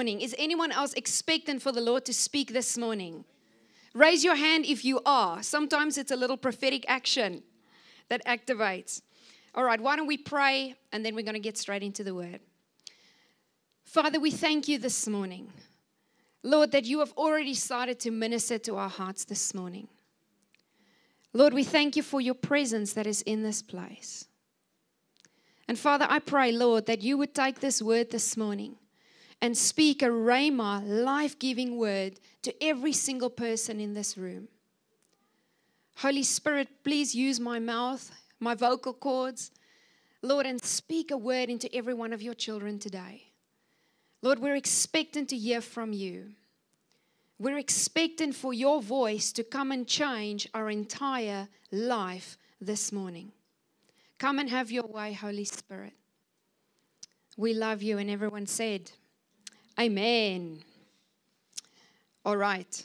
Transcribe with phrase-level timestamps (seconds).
[0.00, 0.22] morning?
[0.22, 3.22] Is anyone else expectant for the Lord to speak this morning?
[3.92, 5.42] Raise your hand if you are.
[5.42, 7.42] Sometimes it's a little prophetic action
[8.08, 9.02] that activates.
[9.54, 12.14] All right, why don't we pray and then we're going to get straight into the
[12.14, 12.40] word.
[13.84, 15.52] Father, we thank you this morning.
[16.42, 19.86] Lord, that you have already started to minister to our hearts this morning.
[21.34, 24.24] Lord, we thank you for your presence that is in this place.
[25.68, 28.76] And Father, I pray, Lord, that you would take this word this morning
[29.42, 34.48] and speak a Rhema, life giving word to every single person in this room.
[35.96, 39.50] Holy Spirit, please use my mouth, my vocal cords,
[40.22, 43.24] Lord, and speak a word into every one of your children today.
[44.22, 46.32] Lord, we're expectant to hear from you.
[47.38, 53.32] We're expectant for your voice to come and change our entire life this morning.
[54.18, 55.94] Come and have your way, Holy Spirit.
[57.38, 57.96] We love you.
[57.96, 58.90] And everyone said,
[59.78, 60.60] Amen.
[62.24, 62.82] All right.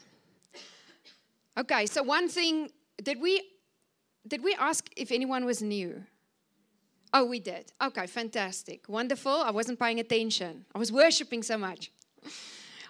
[1.57, 2.69] Okay, so one thing,
[3.01, 3.41] did we
[4.27, 6.03] did we ask if anyone was new?
[7.13, 7.71] Oh, we did.
[7.81, 8.89] Okay, fantastic.
[8.89, 9.31] Wonderful.
[9.31, 10.65] I wasn't paying attention.
[10.73, 11.91] I was worshiping so much.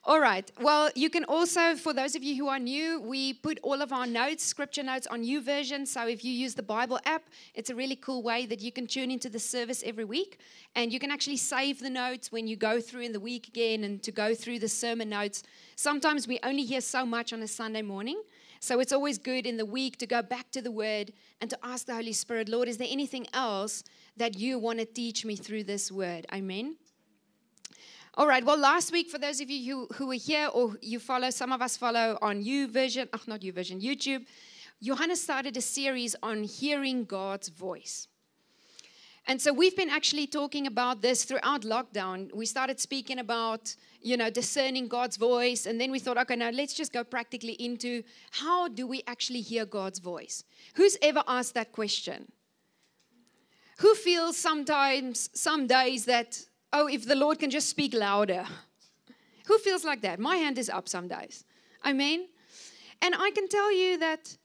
[0.08, 0.52] All right.
[0.62, 3.92] Well, you can also, for those of you who are new, we put all of
[3.92, 5.88] our notes, scripture notes on YouVersion.
[5.88, 7.24] So if you use the Bible app,
[7.56, 10.38] it's a really cool way that you can tune into the service every week.
[10.76, 13.84] And you can actually save the notes when you go through in the week again
[13.84, 15.42] and to go through the sermon notes.
[15.76, 18.22] Sometimes we only hear so much on a Sunday morning.
[18.60, 21.58] So it's always good in the week to go back to the word and to
[21.64, 23.84] ask the Holy Spirit, Lord, is there anything else
[24.18, 26.28] that you want to teach me through this word.
[26.32, 26.76] Amen.
[28.18, 28.46] All right.
[28.46, 31.52] Well, last week, for those of you who, who were here or you follow, some
[31.52, 34.26] of us follow on YouVersion, oh, not YouVersion, YouTube,
[34.82, 38.08] Johannes started a series on hearing God's voice.
[39.28, 42.34] And so we've been actually talking about this throughout lockdown.
[42.34, 45.66] We started speaking about, you know, discerning God's voice.
[45.66, 49.42] And then we thought, okay, now let's just go practically into how do we actually
[49.42, 50.46] hear God's voice?
[50.76, 52.32] Who's ever asked that question?
[53.80, 56.40] Who feels sometimes, some days, that,
[56.74, 58.46] oh, if the Lord can just speak louder?
[59.48, 60.20] Who feels like that?
[60.20, 61.46] My hand is up some days.
[61.84, 62.28] I mean,
[63.02, 64.36] and I can tell you that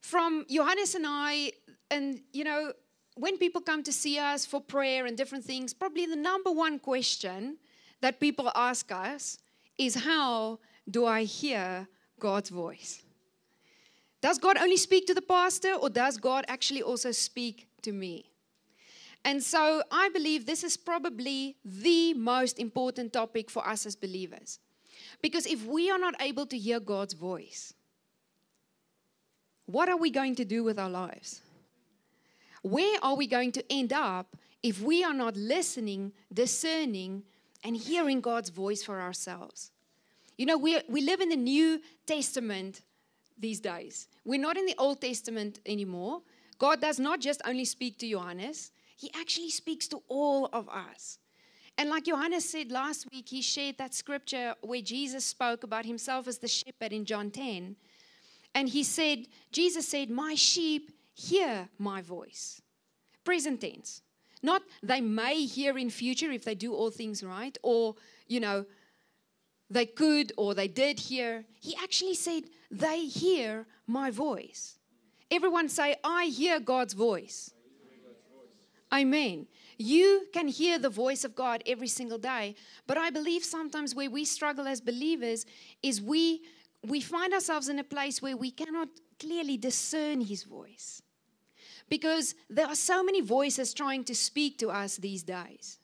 [0.00, 1.52] from Johannes and I,
[1.90, 2.72] and you know,
[3.16, 6.78] when people come to see us for prayer and different things, probably the number one
[6.78, 7.58] question
[8.00, 9.38] that people ask us
[9.78, 11.88] is how do I hear
[12.20, 13.02] God's voice?
[14.20, 18.30] Does God only speak to the pastor or does God actually also speak to me?
[19.26, 24.60] And so I believe this is probably the most important topic for us as believers.
[25.20, 27.74] Because if we are not able to hear God's voice,
[29.66, 31.40] what are we going to do with our lives?
[32.62, 37.24] Where are we going to end up if we are not listening, discerning,
[37.64, 39.72] and hearing God's voice for ourselves?
[40.38, 42.82] You know, we, we live in the New Testament
[43.36, 44.06] these days.
[44.24, 46.22] We're not in the Old Testament anymore.
[46.58, 51.18] God does not just only speak to Johannes, he actually speaks to all of us.
[51.78, 56.26] And like Johannes said last week, he shared that scripture where Jesus spoke about himself
[56.26, 57.76] as the shepherd in John 10.
[58.54, 62.62] And he said, Jesus said, My sheep hear my voice.
[63.24, 64.00] Present tense.
[64.42, 67.96] Not they may hear in future if they do all things right, or,
[68.26, 68.64] you know,
[69.68, 71.44] they could or they did hear.
[71.60, 74.78] He actually said, They hear my voice.
[75.30, 77.52] Everyone say, I hear God's voice.
[78.96, 79.46] Amen.
[79.78, 82.54] You can hear the voice of God every single day,
[82.86, 85.44] but I believe sometimes where we struggle as believers
[85.82, 86.42] is we
[86.82, 91.02] we find ourselves in a place where we cannot clearly discern his voice.
[91.88, 95.78] Because there are so many voices trying to speak to us these days.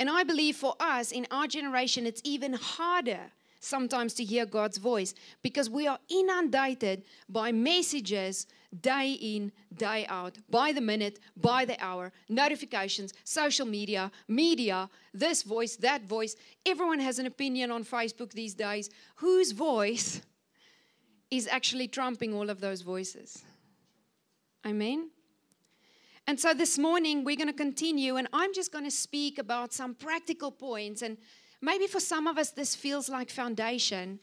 [0.00, 3.32] And I believe for us in our generation, it's even harder
[3.62, 8.46] sometimes to hear God's voice because we are inundated by messages
[8.80, 15.42] day in, day out, by the minute, by the hour, notifications, social media, media, this
[15.42, 16.34] voice, that voice.
[16.66, 18.90] Everyone has an opinion on Facebook these days.
[19.16, 20.22] Whose voice
[21.30, 23.42] is actually trumping all of those voices?
[24.66, 25.10] Amen.
[26.26, 29.72] And so this morning we're going to continue, and I'm just going to speak about
[29.72, 31.02] some practical points.
[31.02, 31.18] And
[31.62, 34.18] maybe for some of us, this feels like foundation.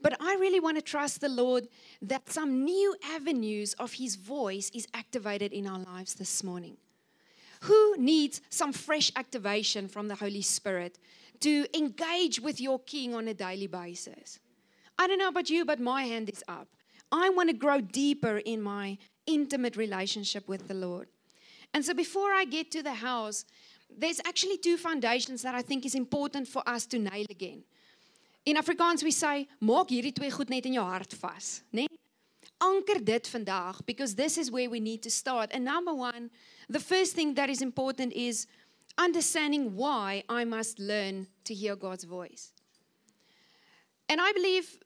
[0.00, 1.68] But I really want to trust the Lord
[2.02, 6.76] that some new avenues of His voice is activated in our lives this morning.
[7.62, 10.98] Who needs some fresh activation from the Holy Spirit
[11.40, 14.40] to engage with your King on a daily basis?
[14.98, 16.68] I don't know about you, but my hand is up.
[17.12, 21.08] I want to grow deeper in my intimate relationship with the Lord.
[21.74, 23.44] And so before I get to the house,
[23.98, 27.64] there's actually two foundations that I think is important for us to nail again.
[28.44, 31.86] In Afrikaans we say, maak hierdie twee goed net in jou hart vas, né?
[31.86, 31.98] Nee?
[32.62, 35.50] Anker dit vandag because this is where we need to start.
[35.52, 36.30] And number 1,
[36.68, 38.46] the first thing that is important is
[38.96, 42.52] understanding why I must learn to hear God's voice.
[44.08, 44.78] And I believe,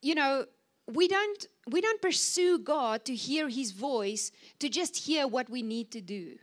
[0.00, 0.46] you know,
[0.86, 5.62] we don't we don't pursue God to hear his voice to just hear what we
[5.62, 6.38] need to do.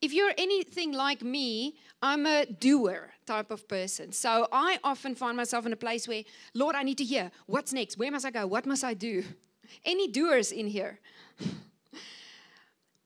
[0.00, 4.12] If you're anything like me, I'm a doer type of person.
[4.12, 6.22] So I often find myself in a place where,
[6.54, 7.98] Lord, I need to hear what's next?
[7.98, 8.46] Where must I go?
[8.46, 9.24] What must I do?
[9.84, 11.00] Any doers in here?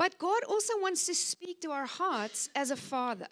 [0.02, 3.28] But God also wants to speak to our hearts as a father.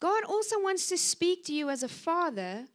[0.00, 2.66] God also wants to speak to you as a father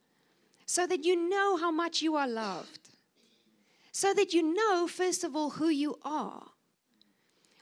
[0.67, 2.89] so that you know how much you are loved.
[3.91, 6.43] So that you know, first of all, who you are.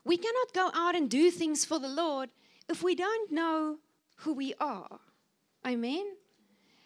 [0.08, 2.30] We cannot go out and do things for the Lord
[2.70, 3.78] if we don't know
[4.18, 5.00] who we are.
[5.66, 6.06] Amen.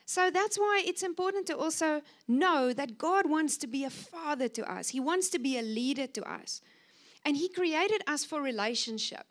[0.06, 4.48] So that's why it's important to also know that God wants to be a father
[4.50, 4.90] to us.
[4.90, 6.62] He wants to be a leader to us.
[7.24, 9.26] And He created us for relationship.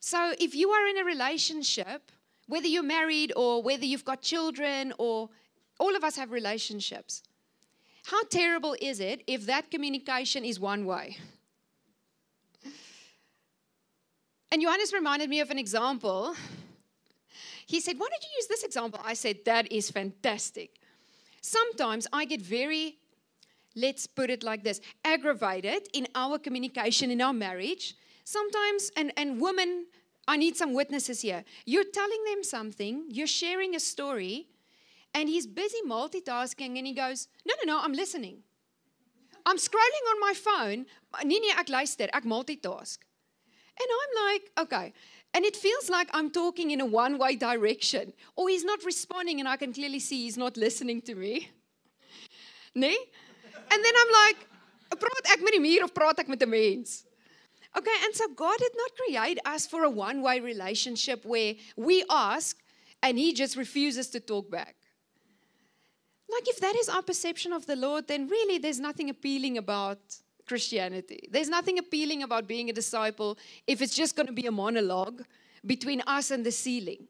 [0.00, 2.10] So if you are in a relationship,
[2.46, 5.30] whether you're married or whether you've got children or
[5.78, 7.22] all of us have relationships.
[8.06, 11.16] How terrible is it if that communication is one way?
[14.54, 16.32] And Johannes reminded me of an example.
[17.66, 19.00] He said, Why don't you use this example?
[19.02, 20.78] I said, That is fantastic.
[21.40, 22.98] Sometimes I get very,
[23.74, 27.96] let's put it like this, aggravated in our communication in our marriage.
[28.22, 29.86] Sometimes, and, and women,
[30.28, 31.42] I need some witnesses here.
[31.66, 34.46] You're telling them something, you're sharing a story,
[35.14, 38.44] and he's busy multitasking and he goes, No, no, no, I'm listening.
[39.44, 40.86] I'm scrolling on my phone.
[41.24, 42.98] Nee, nee, luister, multitask.
[43.80, 44.92] And I'm like, okay.
[45.34, 49.40] And it feels like I'm talking in a one way direction, or he's not responding,
[49.40, 51.50] and I can clearly see he's not listening to me.
[52.74, 52.98] Nee?
[53.70, 54.46] And then I'm like,
[54.94, 57.04] praat ek met die of praat ek 'n mens?
[57.76, 62.04] Okay, and so God did not create us for a one way relationship where we
[62.08, 62.56] ask
[63.02, 64.76] and he just refuses to talk back.
[66.28, 69.98] Like, if that is our perception of the Lord, then really there's nothing appealing about
[70.46, 71.28] Christianity.
[71.30, 75.22] There's nothing appealing about being a disciple if it's just going to be a monologue
[75.64, 77.08] between us and the ceiling.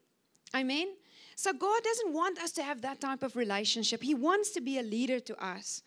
[0.54, 0.94] Amen?
[1.36, 4.02] So, God doesn't want us to have that type of relationship.
[4.02, 5.82] He wants to be a leader to us.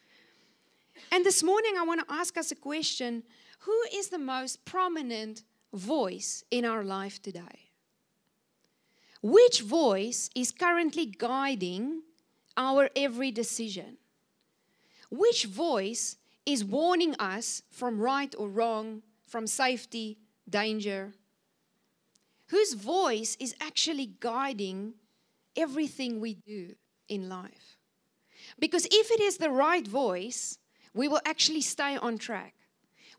[1.11, 3.23] And this morning, I want to ask us a question
[3.59, 7.69] Who is the most prominent voice in our life today?
[9.21, 12.01] Which voice is currently guiding
[12.55, 13.97] our every decision?
[15.09, 16.17] Which voice
[16.47, 20.17] is warning us from right or wrong, from safety,
[20.49, 21.11] danger?
[22.47, 24.93] Whose voice is actually guiding
[25.57, 26.75] everything we do
[27.09, 27.77] in life?
[28.57, 30.57] Because if it is the right voice,
[30.93, 32.53] we will actually stay on track.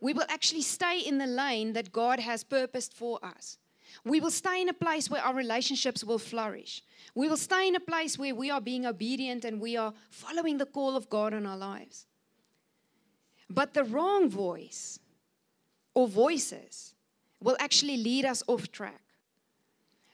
[0.01, 3.59] We will actually stay in the lane that God has purposed for us.
[4.05, 6.83] We will stay in a place where our relationships will flourish.
[7.15, 10.57] We will stay in a place where we are being obedient and we are following
[10.57, 12.07] the call of God in our lives.
[13.50, 14.99] But the wrong voice
[15.95, 16.95] or voices
[17.41, 19.00] will actually lead us off track.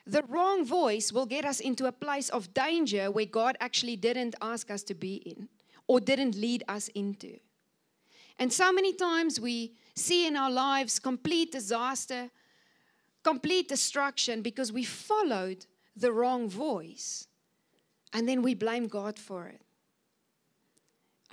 [0.07, 4.35] The wrong voice will get us into a place of danger where God actually didn't
[4.41, 5.49] ask us to be in
[5.87, 7.39] or didn't lead us into.
[8.39, 12.31] And so many times we see in our lives complete disaster,
[13.23, 15.67] complete destruction because we followed
[15.97, 17.27] the wrong voice.
[18.13, 19.63] And then we blame God for it.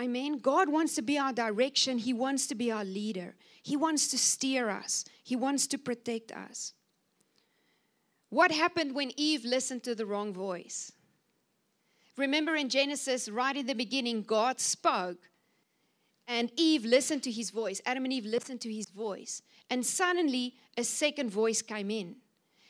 [0.01, 0.39] Amen.
[0.39, 4.17] God wants to be our direction, He wants to be our leader, He wants to
[4.17, 6.73] steer us, He wants to protect us.
[8.29, 10.93] What happened when Eve listened to the wrong voice?
[12.17, 15.29] Remember in Genesis, right in the beginning, God spoke,
[16.27, 17.81] and Eve listened to his voice.
[17.85, 19.41] Adam and Eve listened to his voice.
[19.69, 22.15] And suddenly, a second voice came in.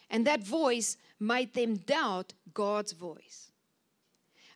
[0.10, 3.52] And that voice made them doubt God's voice.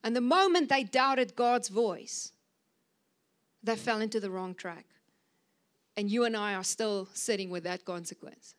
[0.03, 2.32] And the moment they doubted God's voice,
[3.66, 4.86] they fell into the wrong track.
[5.98, 8.56] And you and I are still sitting with that consequence.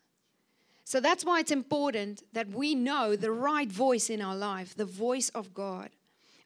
[0.85, 4.85] So that's why it's important that we know the right voice in our life, the
[4.85, 5.91] voice of God.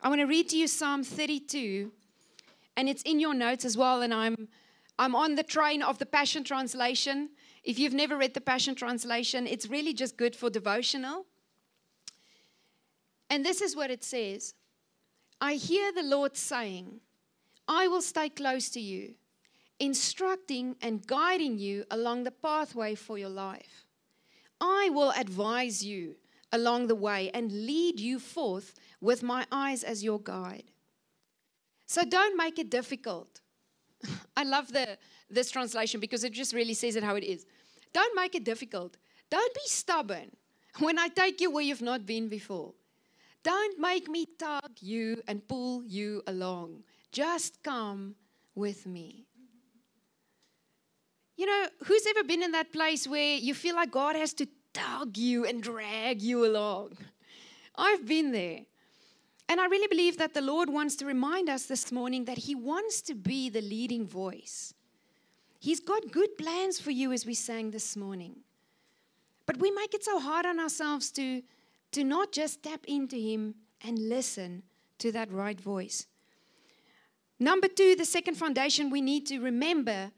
[0.00, 1.92] I want to read to you Psalm 32,
[2.76, 4.00] and it's in your notes as well.
[4.00, 4.48] And I'm,
[4.98, 7.30] I'm on the train of the Passion Translation.
[7.64, 11.26] If you've never read the Passion Translation, it's really just good for devotional.
[13.28, 14.54] And this is what it says
[15.40, 17.00] I hear the Lord saying,
[17.70, 19.14] I will stay close to you,
[19.78, 23.86] instructing and guiding you along the pathway for your life.
[24.60, 26.16] I will advise you,
[26.52, 30.64] along the way and lead you forth with my eyes as your guide.
[31.86, 33.40] So don't make it difficult.
[34.36, 34.98] I love the,
[35.30, 37.46] this translation because it just really says it how it is.
[37.92, 38.96] Don't make it difficult.
[39.30, 40.32] Don't be stubborn
[40.80, 42.74] when I take you where you've not been before.
[43.44, 46.82] Don't make me tug you and pull you along.
[47.12, 48.14] Just come
[48.54, 49.26] with me.
[51.36, 54.46] You know, who's ever been in that place where you feel like God has to
[54.74, 56.98] tug you and drag you along?
[57.74, 58.60] I've been there.
[59.48, 62.54] And I really believe that the Lord wants to remind us this morning that He
[62.54, 64.74] wants to be the leading voice.
[65.58, 68.36] He's got good plans for you, as we sang this morning.
[69.46, 71.42] But we make it so hard on ourselves to,
[71.92, 74.62] to not just tap into Him and listen
[74.98, 76.06] to that right voice.
[77.42, 80.12] Number two, the second foundation, we need to remember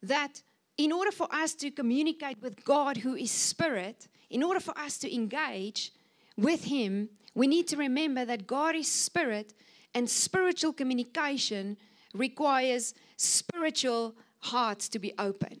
[0.00, 0.42] that
[0.78, 4.96] in order for us to communicate with God, who is spirit, in order for us
[4.98, 5.92] to engage
[6.36, 9.54] with Him, we need to remember that God is spirit
[9.92, 11.76] and spiritual communication
[12.14, 15.60] requires spiritual hearts to be open.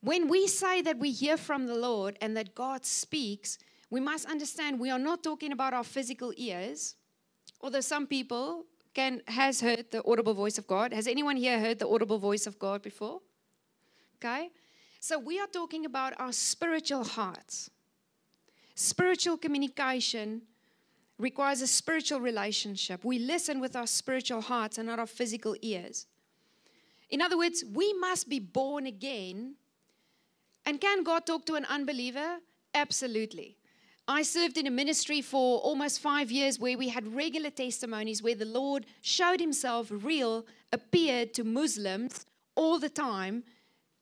[0.00, 3.58] When we say that we hear from the Lord and that God speaks,
[3.90, 6.96] we must understand we are not talking about our physical ears,
[7.60, 8.64] although some people
[8.94, 10.92] can has heard the audible voice of God.
[10.92, 13.20] Has anyone here heard the audible voice of God before?
[14.16, 14.50] Okay?
[15.00, 17.70] So we are talking about our spiritual hearts.
[18.74, 20.42] Spiritual communication
[21.18, 23.04] requires a spiritual relationship.
[23.04, 26.06] We listen with our spiritual hearts and not our physical ears.
[27.10, 29.56] In other words, we must be born again
[30.66, 32.38] and can God talk to an unbeliever?
[32.72, 33.56] Absolutely.
[34.06, 38.34] I served in a ministry for almost five years where we had regular testimonies where
[38.34, 43.44] the Lord showed himself real, appeared to Muslims all the time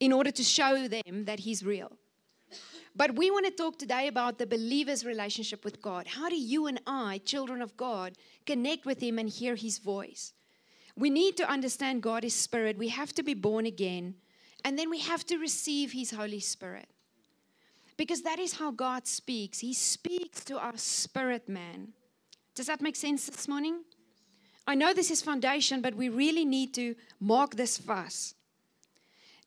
[0.00, 1.92] in order to show them that he's real.
[2.94, 6.06] But we want to talk today about the believer's relationship with God.
[6.06, 10.34] How do you and I, children of God, connect with him and hear his voice?
[10.96, 12.76] We need to understand God is spirit.
[12.76, 14.16] We have to be born again.
[14.64, 16.88] And then we have to receive His Holy Spirit.
[17.96, 19.60] Because that is how God speaks.
[19.60, 21.88] He speaks to our spirit man.
[22.54, 23.84] Does that make sense this morning?
[24.66, 28.36] I know this is foundation, but we really need to mark this fast.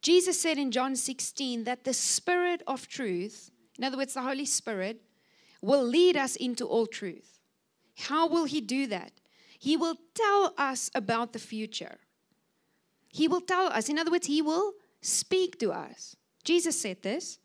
[0.02, 4.46] Jesus said in John 16 that the Spirit of truth, in other words, the Holy
[4.46, 5.02] Spirit,
[5.62, 7.40] will lead us into all truth.
[7.98, 9.14] How will He do that?
[9.58, 11.98] He will tell us about the future.
[13.08, 16.16] He will tell us, in other words, He will speak to us.
[16.44, 17.40] Jesus said this.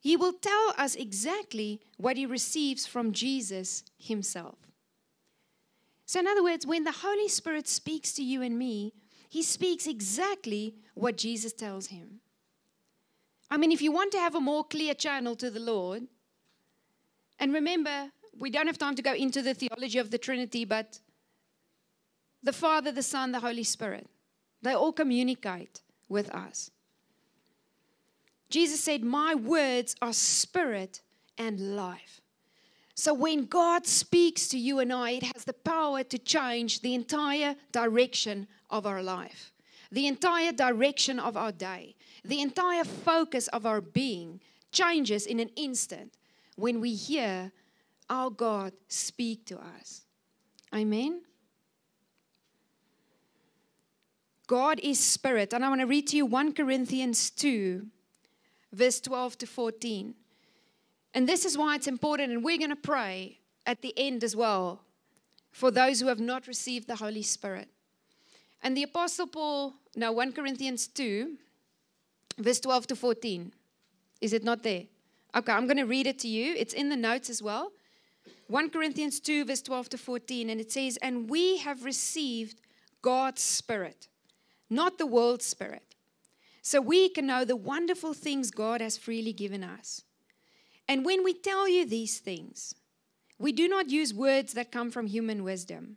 [0.00, 4.56] He will tell us exactly what he receives from Jesus himself.
[6.06, 8.94] So, in other words, when the Holy Spirit speaks to you and me,
[9.28, 12.20] he speaks exactly what Jesus tells him.
[13.50, 16.04] I mean, if you want to have a more clear channel to the Lord,
[17.38, 21.00] and remember, we don't have time to go into the theology of the Trinity, but
[22.42, 24.06] the Father, the Son, the Holy Spirit,
[24.62, 26.70] they all communicate with us.
[28.50, 31.00] Jesus said, My words are spirit
[31.36, 32.20] and life.
[32.94, 36.94] So when God speaks to you and I, it has the power to change the
[36.94, 39.52] entire direction of our life,
[39.92, 44.40] the entire direction of our day, the entire focus of our being
[44.72, 46.14] changes in an instant
[46.56, 47.52] when we hear
[48.10, 50.02] our God speak to us.
[50.74, 51.22] Amen.
[54.48, 55.52] God is spirit.
[55.52, 57.86] And I want to read to you 1 Corinthians 2
[58.72, 60.14] verse 12 to 14.
[61.14, 64.36] And this is why it's important, and we're going to pray at the end as
[64.36, 64.80] well
[65.50, 67.68] for those who have not received the Holy Spirit.
[68.62, 71.36] And the Apostle Paul, now 1 Corinthians 2,
[72.38, 73.52] verse 12 to 14.
[74.20, 74.84] Is it not there?
[75.34, 76.54] Okay, I'm going to read it to you.
[76.56, 77.72] It's in the notes as well.
[78.48, 80.50] 1 Corinthians 2, verse 12 to 14.
[80.50, 82.60] And it says, And we have received
[83.02, 84.08] God's Spirit,
[84.68, 85.87] not the world's Spirit
[86.68, 90.02] so we can know the wonderful things God has freely given us.
[90.86, 92.74] And when we tell you these things,
[93.38, 95.96] we do not use words that come from human wisdom.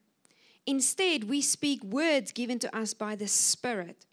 [0.65, 4.05] Instead, we speak words given to us by the Spirit,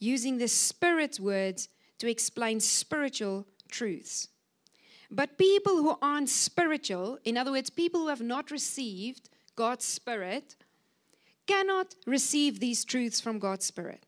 [0.00, 1.68] using the Spirit's words
[2.00, 4.26] to explain spiritual truths.
[5.08, 10.56] But people who aren't spiritual, in other words, people who have not received God's Spirit,
[11.46, 14.04] cannot receive these truths from God's Spirit.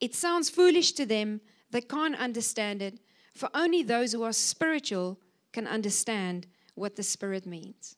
[0.00, 3.00] It sounds foolish to them, they can't understand it,
[3.34, 5.18] for only those who are spiritual
[5.52, 7.96] can understand what the Spirit means.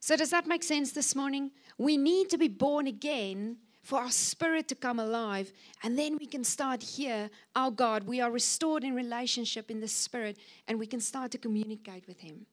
[0.00, 1.52] So, does that make sense this morning?
[1.78, 5.52] We need to be born again for our spirit to come alive.
[5.82, 8.04] And then we can start hear, our God.
[8.04, 12.20] We are restored in relationship in the spirit, and we can start to communicate with
[12.20, 12.46] Him.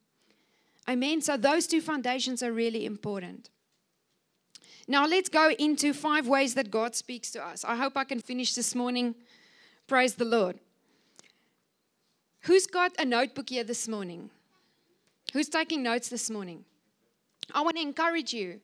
[0.87, 1.21] Amen.
[1.21, 3.49] So, those two foundations are really important.
[4.89, 7.63] Now, let's go into five ways that God speaks to us.
[7.63, 9.13] I hope I can finish this morning.
[9.85, 10.57] Praise the Lord.
[12.41, 14.31] Who's got a notebook here this morning?
[15.31, 16.65] Who's taking notes this morning?
[17.53, 18.61] I want to encourage you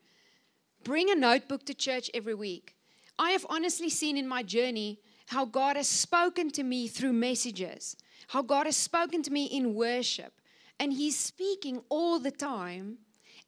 [0.83, 2.75] bring a notebook to church every week.
[3.19, 7.97] I have honestly seen in my journey how God has spoken to me through messages,
[8.29, 10.33] how God has spoken to me in worship,
[10.79, 12.97] and He's speaking all the time.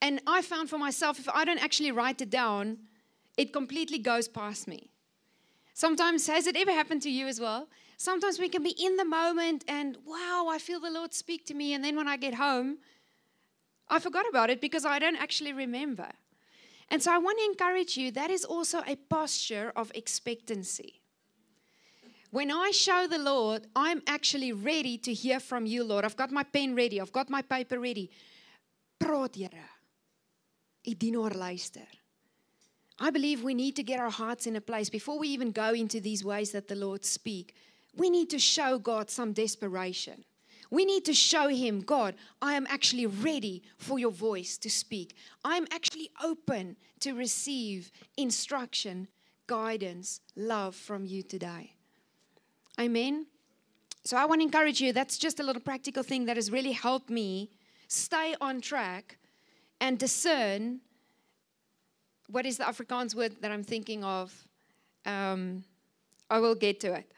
[0.02, 2.78] And I found for myself, if I don't actually write it down,
[3.38, 4.90] it completely goes past me.
[5.74, 7.68] Sometimes, has it ever happened to you as well?
[7.98, 11.54] Sometimes we can be in the moment and, wow, I feel the Lord speak to
[11.54, 11.74] me.
[11.74, 12.78] And then when I get home,
[13.90, 16.10] I forgot about it because I don't actually remember.
[16.90, 21.02] And so I want to encourage you that is also a posture of expectancy.
[22.32, 26.06] When I show the Lord, I'm actually ready to hear from you, Lord.
[26.06, 28.10] I've got my pen ready, I've got my paper ready.
[29.00, 29.52] Praat.
[30.88, 31.88] U dienaar luister.
[33.00, 35.74] I believe we need to get our hearts in a place before we even go
[35.74, 37.54] into these ways that the Lord speak.
[37.96, 40.24] We need to show God some desperation.
[40.72, 45.16] We need to show him, God, I am actually ready for your voice to speak.
[45.44, 49.08] I'm actually open to receive instruction,
[49.46, 51.74] guidance, love from you today.
[52.80, 53.28] Amen.
[54.04, 54.94] So I want to encourage you.
[54.94, 57.52] That's just a little practical thing that has really helped me
[57.88, 59.18] stay on track
[59.80, 60.80] and discern
[62.30, 64.34] what is the Afrikaans word that I'm thinking of.
[65.06, 65.64] Um,
[66.30, 67.12] I will get to it.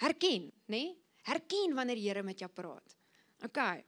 [0.00, 0.94] Herken, nee?
[1.26, 2.94] Herken wanneer Here met jou praat.
[3.44, 3.84] Okay.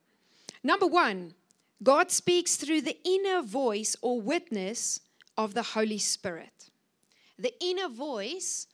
[0.63, 1.35] Number 1.
[1.83, 5.01] God speaks through the inner voice or witness
[5.37, 6.71] of the Holy Spirit.
[7.39, 8.67] The inner voice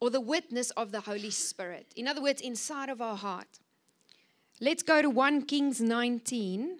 [0.00, 1.92] or the witness of the Holy Spirit.
[1.96, 3.58] In other words, inside of our heart.
[4.60, 6.78] Let's go to 1 Kings 19,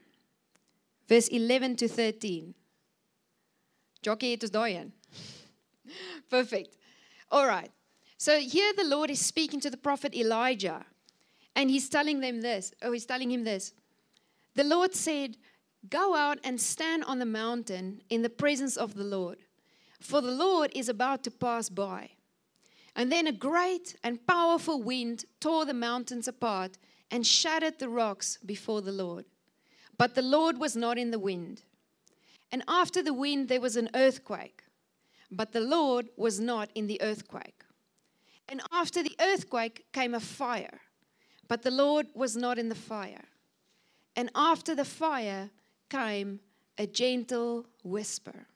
[1.09, 2.55] verse 11 to 13.
[4.03, 4.93] Jockey, het daai
[6.31, 6.77] Perfect.
[7.31, 7.71] All right.
[8.17, 10.85] So here the Lord is speaking to the prophet Elijah.
[11.55, 13.73] And he's telling them this, oh, he's telling him this.
[14.55, 15.37] The Lord said,
[15.89, 19.39] Go out and stand on the mountain in the presence of the Lord,
[20.01, 22.11] for the Lord is about to pass by.
[22.97, 26.79] And then a great and powerful wind tore the mountains apart
[27.11, 29.25] and shattered the rocks before the Lord.
[29.99, 31.63] But the Lord was not in the wind.
[32.51, 34.63] And after the wind, there was an earthquake.
[35.31, 37.65] But the Lord was not in the earthquake.
[38.49, 40.81] And after the earthquake came a fire
[41.49, 43.25] but the Lord was not in the fire.
[44.15, 45.51] And after the fire
[45.89, 46.41] came
[46.77, 48.47] a gentle whisper.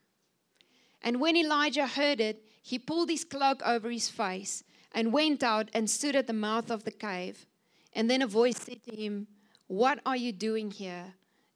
[1.00, 5.70] And when Elijah heard it, he pulled his cloak over his face and went out
[5.72, 7.46] and stood at the mouth of the cave.
[7.94, 9.26] And then a voice said to him,
[9.66, 11.14] What are you doing here,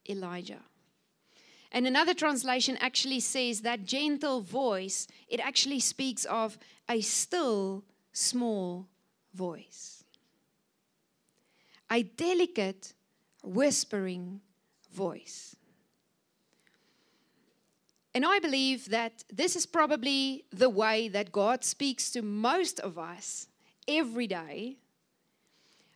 [0.09, 0.61] Elijah?
[1.71, 6.57] And another translation actually says that gentle voice, it actually speaks of
[6.89, 8.87] a still small
[9.33, 9.97] voice
[11.89, 12.93] a delicate
[13.43, 14.41] whispering
[14.93, 15.55] voice.
[18.13, 22.97] And I believe that this is probably the way that God speaks to most of
[22.97, 23.47] us
[23.87, 24.77] every day.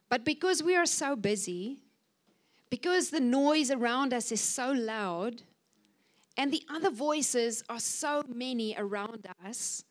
[0.08, 1.80] But because we are so busy,
[2.72, 5.44] because the noise around us is so loud,
[6.38, 9.84] and the other voices are so many around us,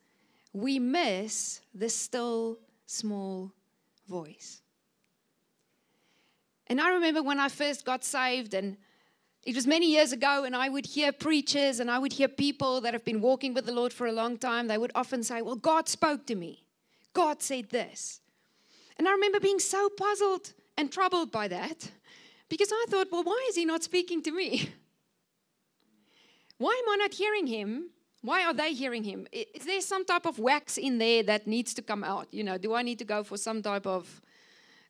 [0.55, 3.53] we miss the still small
[4.09, 4.63] voice.
[6.69, 8.79] And I remember when I first got saved, and
[9.45, 12.81] it was many years ago, and I would hear preachers and I would hear people
[12.81, 14.69] that have been walking with the Lord for a long time.
[14.69, 16.65] They would often say, Well, God spoke to me.
[17.13, 18.21] God said this.
[18.97, 21.91] And I remember being so puzzled and troubled by that
[22.51, 24.69] because I thought, Well, why is He not speaking to me?
[26.59, 27.89] Why am I not hearing Him?
[28.21, 29.27] Why are they hearing Him?
[29.33, 32.29] Is there some type of wax in there that needs to come out?
[32.33, 34.21] You know, do I need to go for some type of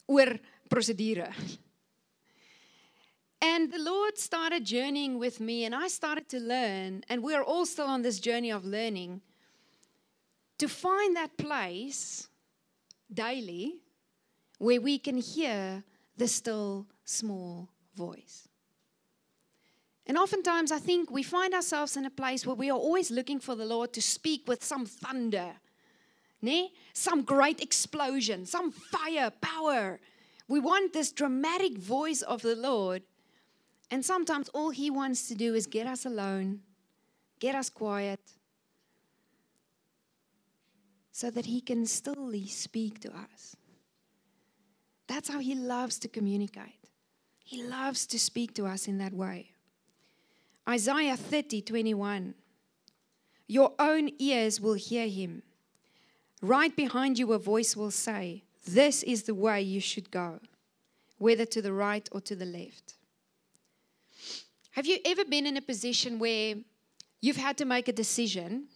[0.08, 1.30] oor procedure?
[3.42, 7.64] And the Lord started journeying with me, and I started to learn, and we're all
[7.64, 9.22] still on this journey of learning
[10.58, 12.28] to find that place
[13.10, 13.80] daily
[14.58, 15.82] where we can hear
[16.18, 18.48] the still small voice.
[20.06, 23.38] And oftentimes, I think we find ourselves in a place where we are always looking
[23.38, 25.52] for the Lord to speak with some thunder,
[26.42, 26.68] né?
[26.94, 30.00] some great explosion, some fire, power.
[30.48, 33.02] We want this dramatic voice of the Lord
[33.90, 36.60] and sometimes all He wants to do is get us alone,
[37.40, 38.20] get us quiet,
[41.10, 43.56] so that He can stilly speak to us.
[45.08, 46.79] That's how He loves to communicate.
[47.50, 49.50] He loves to speak to us in that way.
[50.68, 52.34] Isaiah 30 21.
[53.48, 55.42] Your own ears will hear Him.
[56.40, 60.38] Right behind you, a voice will say, This is the way you should go,
[61.18, 62.94] whether to the right or to the left.
[64.70, 66.54] Have you ever been in a position where
[67.20, 68.66] you've had to make a decision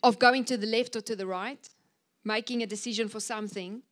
[0.00, 1.68] of going to the left or to the right,
[2.22, 3.82] making a decision for something?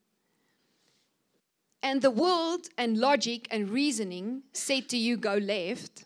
[1.83, 6.05] And the world and logic and reasoning said to you, go left,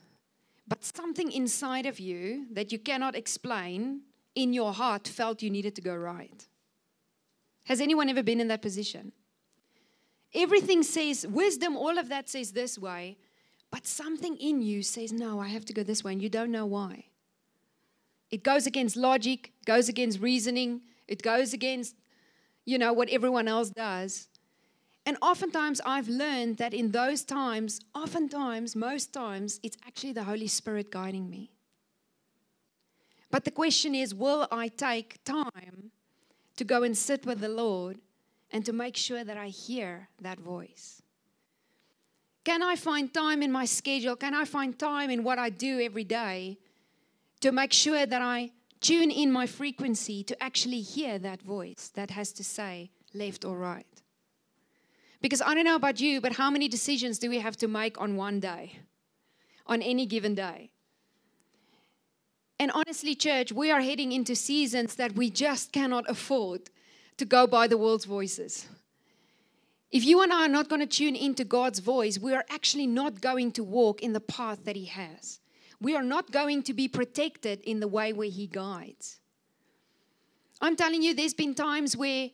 [0.68, 4.02] but something inside of you that you cannot explain
[4.34, 6.46] in your heart felt you needed to go right.
[7.64, 9.12] Has anyone ever been in that position?
[10.34, 13.16] Everything says wisdom, all of that says this way,
[13.70, 16.50] but something in you says, no, I have to go this way, and you don't
[16.50, 17.06] know why.
[18.30, 21.94] It goes against logic, goes against reasoning, it goes against,
[22.64, 24.28] you know, what everyone else does.
[25.06, 30.46] And oftentimes I've learned that in those times, oftentimes, most times, it's actually the Holy
[30.46, 31.50] Spirit guiding me.
[33.30, 35.90] But the question is will I take time
[36.56, 37.98] to go and sit with the Lord
[38.50, 41.02] and to make sure that I hear that voice?
[42.44, 44.16] Can I find time in my schedule?
[44.16, 46.58] Can I find time in what I do every day
[47.40, 52.10] to make sure that I tune in my frequency to actually hear that voice that
[52.10, 54.02] has to say left or right?
[55.24, 57.98] Because I don't know about you, but how many decisions do we have to make
[57.98, 58.80] on one day,
[59.66, 60.68] on any given day?
[62.58, 66.68] And honestly, church, we are heading into seasons that we just cannot afford
[67.16, 68.66] to go by the world's voices.
[69.90, 72.86] If you and I are not going to tune into God's voice, we are actually
[72.86, 75.40] not going to walk in the path that He has.
[75.80, 79.20] We are not going to be protected in the way where He guides.
[80.60, 82.28] I'm telling you, there's been times where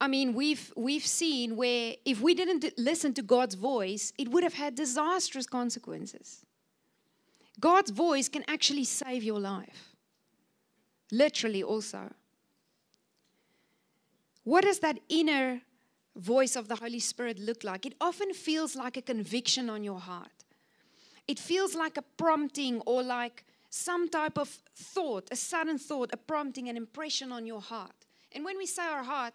[0.00, 4.42] I mean, we've we've seen where if we didn't listen to God's voice, it would
[4.42, 6.44] have had disastrous consequences.
[7.60, 9.94] God's voice can actually save your life.
[11.12, 12.12] Literally also.
[14.44, 15.60] What does that inner
[16.16, 17.84] voice of the Holy Spirit look like?
[17.84, 20.44] It often feels like a conviction on your heart.
[21.28, 26.16] It feels like a prompting or like some type of thought, a sudden thought, a
[26.16, 28.06] prompting, an impression on your heart.
[28.32, 29.34] And when we say our heart,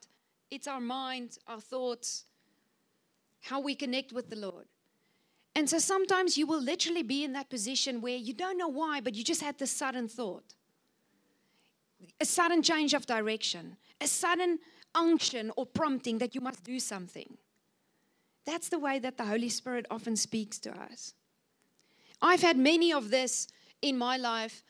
[0.51, 2.25] it's our mind, our thoughts,
[3.41, 4.65] how we connect with the Lord.
[5.55, 8.99] And so sometimes you will literally be in that position where you don't know why,
[8.99, 10.53] but you just had this sudden thought,
[12.19, 14.59] a sudden change of direction, a sudden
[14.93, 17.37] unction or prompting that you must do something.
[18.45, 21.13] That's the way that the Holy Spirit often speaks to us.
[22.21, 23.47] I've had many of this
[23.81, 24.63] in my life.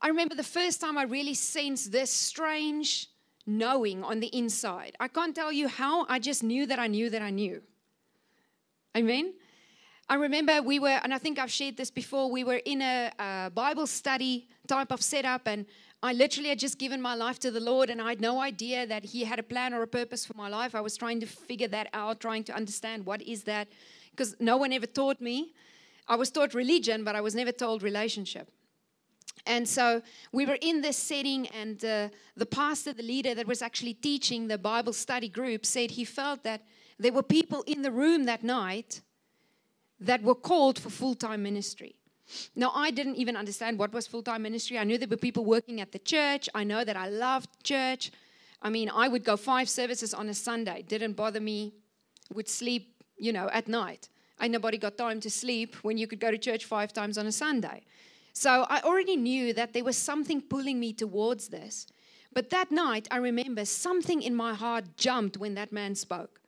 [0.00, 3.08] I remember the first time I really sensed this strange
[3.46, 4.96] knowing on the inside.
[5.00, 7.62] I can't tell you how, I just knew that I knew that I knew.
[8.96, 9.34] Amen?
[10.08, 13.10] I remember we were, and I think I've shared this before, we were in a,
[13.18, 15.66] a Bible study type of setup, and
[16.02, 18.86] I literally had just given my life to the Lord, and I had no idea
[18.86, 20.74] that He had a plan or a purpose for my life.
[20.74, 23.68] I was trying to figure that out, trying to understand what is that,
[24.10, 25.54] because no one ever taught me.
[26.06, 28.50] I was taught religion, but I was never told relationship.
[29.46, 30.02] And so
[30.32, 34.48] we were in this setting, and uh, the pastor, the leader that was actually teaching
[34.48, 36.62] the Bible study group, said he felt that
[36.98, 39.02] there were people in the room that night
[40.00, 41.94] that were called for full time ministry.
[42.56, 44.78] Now, I didn't even understand what was full time ministry.
[44.78, 46.48] I knew there were people working at the church.
[46.54, 48.12] I know that I loved church.
[48.62, 51.74] I mean, I would go five services on a Sunday, didn't bother me,
[52.32, 54.08] would sleep, you know, at night.
[54.38, 57.26] I nobody got time to sleep when you could go to church five times on
[57.26, 57.82] a Sunday.
[58.34, 61.86] So I already knew that there was something pulling me towards this.
[62.32, 66.40] But that night, I remember something in my heart jumped when that man spoke.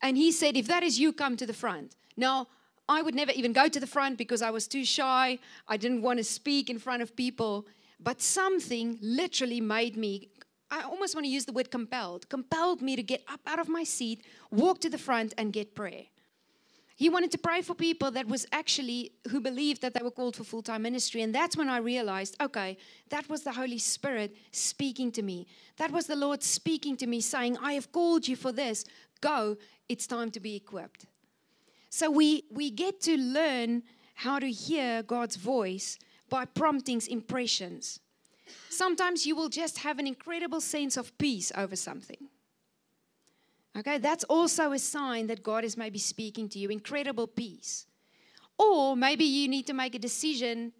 [0.00, 1.96] And he said, If that is you, come to the front.
[2.16, 2.46] Now,
[2.88, 5.38] I would never even go to the front because I was too shy.
[5.66, 7.66] I didn't want to speak in front of people.
[7.98, 10.28] But something literally made me,
[10.70, 13.68] I almost want to use the word compelled, compelled me to get up out of
[13.68, 16.04] my seat, walk to the front, and get prayer.
[17.02, 20.36] He wanted to pray for people that was actually who believed that they were called
[20.36, 21.22] for full time ministry.
[21.22, 22.76] And that's when I realized okay,
[23.08, 25.48] that was the Holy Spirit speaking to me.
[25.78, 28.84] That was the Lord speaking to me, saying, I have called you for this.
[29.20, 29.56] Go,
[29.88, 31.06] it's time to be equipped.
[31.90, 33.82] So we, we get to learn
[34.14, 37.98] how to hear God's voice by promptings, impressions.
[38.68, 42.28] Sometimes you will just have an incredible sense of peace over something.
[43.78, 46.68] Okay, that's also a sign that God is maybe speaking to you.
[46.68, 47.86] Incredible peace.
[48.58, 50.72] Or maybe you need to make a decision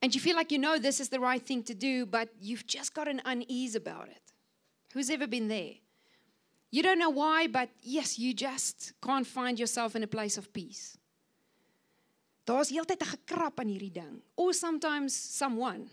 [0.00, 2.66] and you feel like you know this is the right thing to do, but you've
[2.66, 4.22] just got an unease about it.
[4.92, 5.72] Who's ever been there?
[6.70, 10.52] You don't know why, but yes, you just can't find yourself in a place of
[10.52, 10.96] peace.
[12.46, 15.90] Gekrap aan hierdie ding, or sometimes someone.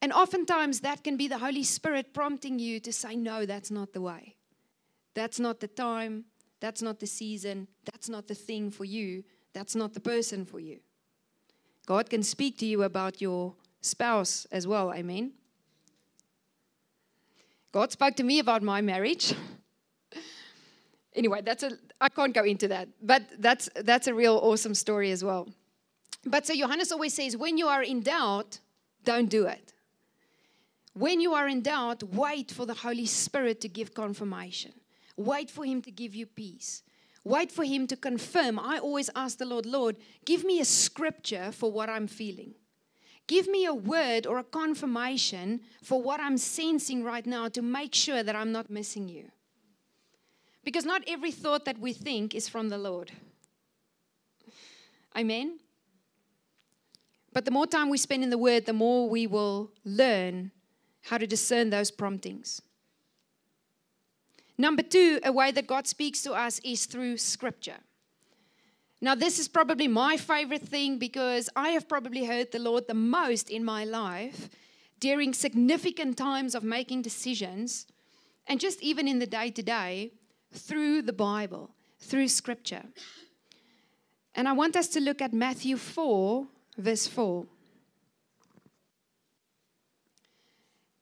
[0.00, 3.92] And oftentimes that can be the Holy Spirit prompting you to say, No, that's not
[3.92, 4.37] the way.
[5.18, 6.26] That's not the time.
[6.60, 7.66] That's not the season.
[7.90, 9.24] That's not the thing for you.
[9.52, 10.78] That's not the person for you.
[11.86, 14.90] God can speak to you about your spouse as well.
[14.90, 15.32] I mean.
[17.72, 19.34] God spoke to me about my marriage.
[21.16, 25.10] anyway, that's a I can't go into that, but that's that's a real awesome story
[25.10, 25.48] as well.
[26.24, 28.60] But so Johannes always says when you are in doubt,
[29.02, 29.72] don't do it.
[30.94, 34.74] When you are in doubt, wait for the Holy Spirit to give confirmation.
[35.18, 36.82] Wait for him to give you peace.
[37.24, 38.58] Wait for him to confirm.
[38.58, 42.54] I always ask the Lord, Lord, give me a scripture for what I'm feeling.
[43.26, 47.94] Give me a word or a confirmation for what I'm sensing right now to make
[47.94, 49.30] sure that I'm not missing you.
[50.64, 53.10] Because not every thought that we think is from the Lord.
[55.16, 55.58] Amen.
[57.32, 60.52] But the more time we spend in the Word, the more we will learn
[61.02, 62.62] how to discern those promptings.
[64.58, 67.78] Number two, a way that God speaks to us is through Scripture.
[69.00, 72.94] Now, this is probably my favorite thing because I have probably heard the Lord the
[72.94, 74.48] most in my life
[74.98, 77.86] during significant times of making decisions
[78.48, 80.10] and just even in the day to day
[80.52, 82.82] through the Bible, through Scripture.
[84.34, 87.46] And I want us to look at Matthew 4, verse 4.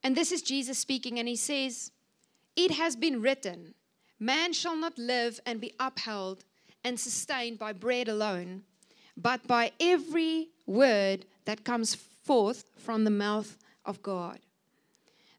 [0.02, 1.90] And this is Jesus speaking, and he says,
[2.56, 3.74] It has been written,
[4.18, 6.44] Man shall not live and be upheld
[6.82, 8.62] and sustained by bread alone,
[9.16, 14.38] but by every word that comes forth from the mouth of God.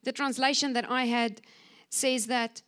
[0.04, 1.42] The translation that I had
[1.90, 2.62] says that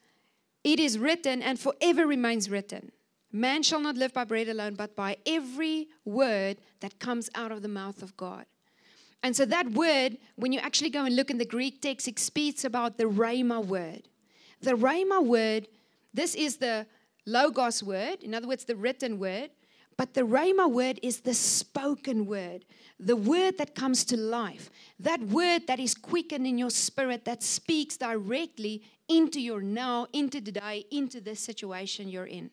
[0.64, 2.92] it is written and forever remains written.
[3.32, 7.62] Man shall not live by bread alone, but by every word that comes out of
[7.62, 8.46] the mouth of God.
[9.22, 12.18] And so that word, when you actually go and look in the Greek text, it
[12.18, 14.08] speaks about the Rhema word.
[14.62, 15.68] The Rhema word,
[16.14, 16.86] this is the
[17.26, 19.52] Logos word, in other words, the written word,
[19.98, 22.66] but the Rhema word is the spoken word,
[23.00, 24.70] the word that comes to life,
[25.00, 30.40] that word that is quickened in your spirit, that speaks directly into your now, into
[30.40, 32.50] today, into the situation you're in.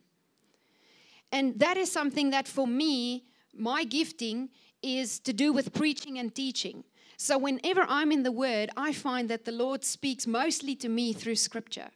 [1.32, 4.48] And that is something that for me, my gifting
[4.82, 6.84] is to do with preaching and teaching.
[7.16, 11.12] So whenever I'm in the Word, I find that the Lord speaks mostly to me
[11.12, 11.88] through Scripture.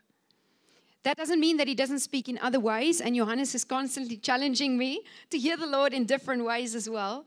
[1.02, 4.76] That doesn't mean that he doesn't speak in other ways, and Johannes is constantly challenging
[4.76, 7.24] me to hear the Lord in different ways as well,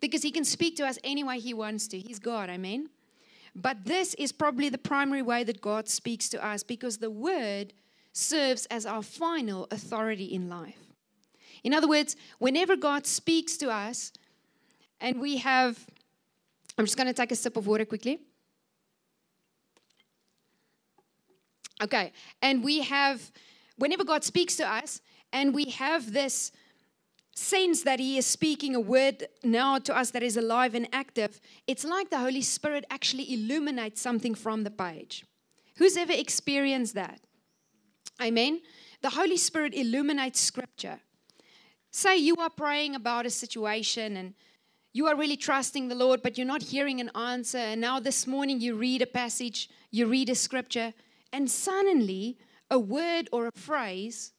[0.00, 1.98] because he can speak to us any way he wants to.
[1.98, 2.90] He's God, I mean.
[3.54, 7.72] But this is probably the primary way that God speaks to us, because the Word
[8.12, 10.78] serves as our final authority in life.
[11.62, 14.12] In other words, whenever God speaks to us,
[15.00, 15.86] and we have,
[16.76, 18.20] I'm just going to take a sip of water quickly.
[21.82, 23.32] Okay, and we have,
[23.76, 25.00] whenever God speaks to us,
[25.32, 26.52] and we have this
[27.34, 31.40] sense that He is speaking a word now to us that is alive and active,
[31.66, 35.24] it's like the Holy Spirit actually illuminates something from the page.
[35.76, 37.20] Who's ever experienced that?
[38.22, 38.60] Amen.
[39.02, 41.00] The Holy Spirit illuminates scripture.
[41.90, 44.34] Say you are praying about a situation and
[44.94, 47.58] you are really trusting the Lord, but you're not hearing an answer.
[47.58, 50.94] And now this morning you read a passage, you read a scripture,
[51.32, 52.38] and suddenly
[52.70, 54.32] a word or a phrase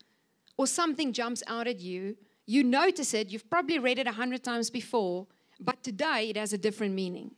[0.57, 2.15] or something jumps out at you.
[2.45, 5.27] You notice it, you've probably read it a hundred times before,
[5.59, 7.31] but today it has a different meaning.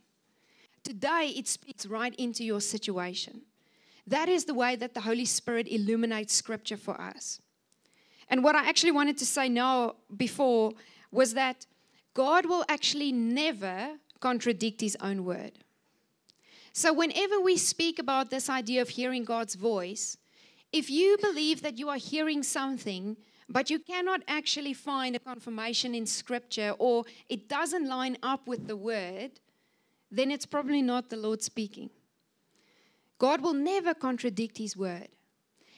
[0.83, 3.41] Today it speaks right into your situation.
[4.05, 7.41] That is the way that the Holy Spirit illuminates scripture for us.
[8.29, 10.73] And what I actually wanted to say now before
[11.11, 11.65] was that
[12.17, 15.51] God will actually never contradict his own word.
[16.73, 20.17] So, whenever we speak about this idea of hearing God's voice,
[20.71, 25.93] if you believe that you are hearing something, but you cannot actually find a confirmation
[25.93, 29.33] in Scripture or it doesn't line up with the Word,
[30.09, 31.91] then it's probably not the Lord speaking.
[33.19, 35.09] God will never contradict His Word.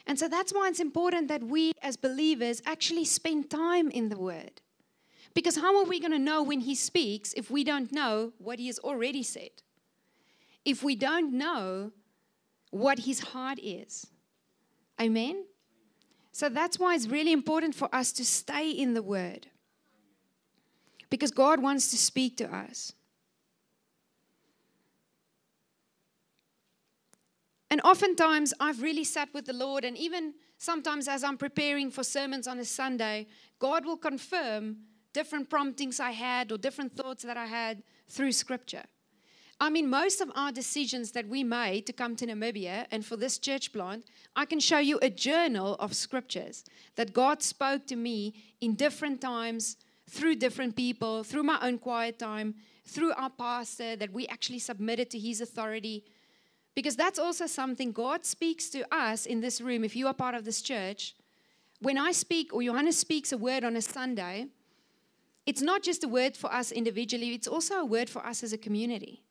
[0.08, 4.17] And so that's why it's important that we as believers actually spend time in the
[4.17, 4.62] Word.
[5.39, 8.60] Because how are we going to know when he speaks if we don't know what
[8.60, 9.52] he has already said?
[10.65, 11.93] If we don't know
[12.71, 14.06] what his heart is?
[14.99, 15.45] Amen?
[16.34, 19.47] So that's why it's really important for us to stay in the word.
[21.10, 22.91] Because God wants to speak to us.
[27.71, 32.04] And oftentimes I've really sat with the Lord, and even sometimes as I'm preparing for
[32.04, 34.80] sermons on a Sunday, God will confirm
[35.13, 38.84] different promptings I had or different thoughts that I had through scripture.
[39.62, 43.17] I mean, most of our decisions that we made to come to Namibia and for
[43.17, 46.63] this church plant, I can show you a journal of scriptures
[46.95, 49.76] that God spoke to me in different times,
[50.10, 55.10] through different people, through my own quiet time, through our pastor, that we actually submitted
[55.10, 56.06] to his authority.
[56.74, 59.84] Because that's also something God speaks to us in this room.
[59.84, 61.15] If you are part of this church,
[61.82, 64.48] when I speak or Johannes speaks a word on a Sunday,
[65.50, 68.54] it's not just a word for us individually, it's also a word for us as
[68.54, 69.24] a community.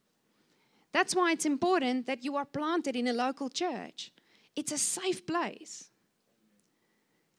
[0.92, 4.10] That's why it's important that you are planted in a local church.
[4.56, 5.90] It's a safe place.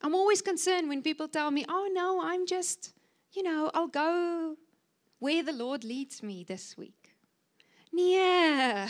[0.00, 2.94] I'm always concerned when people tell me, oh no, I'm just,
[3.32, 4.56] you know, I'll go
[5.18, 7.10] where the Lord leads me this week.
[7.92, 8.86] Nee.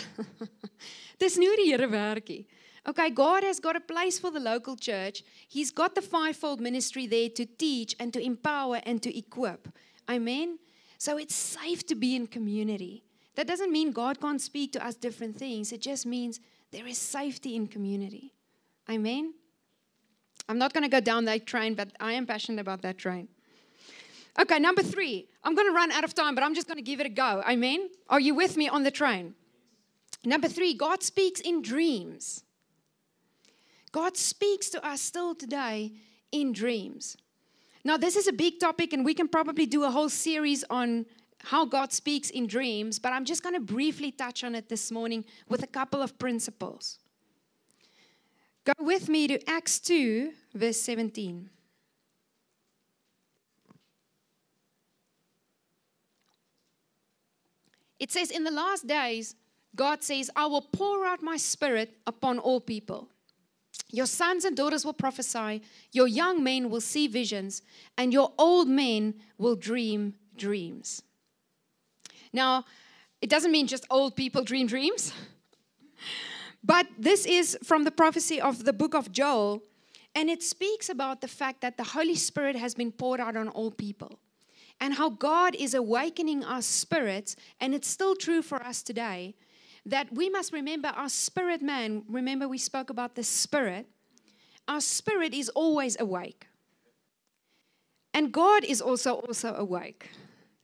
[1.19, 2.47] Dis nie die Here.
[2.89, 5.23] Okay, God has got a place for the local church.
[5.49, 9.69] He's got the fivefold ministry there to teach and to empower and to equip.
[10.09, 10.59] Amen.
[10.99, 13.05] So it's safe to be in community.
[13.37, 15.73] That doesn't mean God can't speak to us different things.
[15.73, 16.41] It just means
[16.73, 18.33] there is safety in community.
[18.91, 19.35] Amen.
[20.49, 23.29] I'm not going to go down that train, but I am passionate about that train.
[24.41, 25.29] Okay, number three.
[25.45, 27.11] I'm going to run out of time, but I'm just going to give it a
[27.11, 27.43] go.
[27.49, 27.89] Amen.
[28.09, 29.35] Are you with me on the train?
[30.25, 32.45] Number three, God speaks in dreams.
[33.93, 35.93] God speaks to us still today
[36.33, 37.17] in dreams.
[37.85, 41.07] Now, this is a big topic, and we can probably do a whole series on
[41.43, 44.91] how God speaks in dreams, but I'm just going to briefly touch on it this
[44.91, 46.99] morning with a couple of principles.
[48.65, 51.49] Go with me to Acts 2, verse 17.
[57.99, 59.35] It says, In the last days,
[59.75, 63.09] God says, I will pour out my spirit upon all people.
[63.91, 65.63] Your sons and daughters will prophesy,
[65.93, 67.63] your young men will see visions,
[67.97, 71.03] and your old men will dream dreams.
[72.33, 72.65] Now,
[73.21, 75.13] it doesn't mean just old people dream dreams,
[76.65, 79.63] but this is from the prophecy of the book of Joel,
[80.15, 83.49] and it speaks about the fact that the Holy Spirit has been poured out on
[83.49, 84.19] all people.
[84.83, 89.35] And how God is awakening our spirits, and it's still true for us today,
[89.87, 92.05] that we must remember our spirit man.
[92.09, 93.87] Remember, we spoke about the spirit.
[94.69, 96.47] Our spirit is always awake.
[98.13, 100.11] And God is also also awake.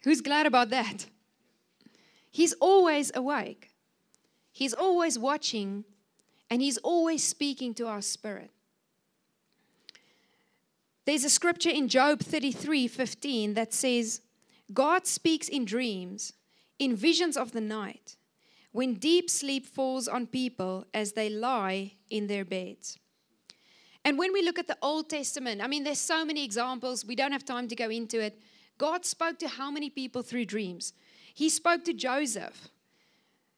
[0.05, 1.07] Who's glad about that?
[2.31, 3.71] He's always awake.
[4.53, 5.85] He's always watching
[6.51, 8.51] and he's always speaking to our spirit.
[11.05, 14.21] There's a scripture in Job 33 15 that says,
[14.73, 16.33] God speaks in dreams,
[16.79, 18.17] in visions of the night,
[18.77, 22.99] when deep sleep falls on people as they lie in their beds.
[24.05, 27.03] And when we look at the Old Testament, I mean, there's so many examples.
[27.03, 28.39] We don't have time to go into it.
[28.77, 30.93] God spoke to how many people through dreams?
[31.33, 32.69] He spoke to Joseph.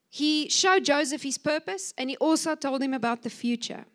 [0.09, 3.87] He showed Joseph his purpose and he also told him about the future.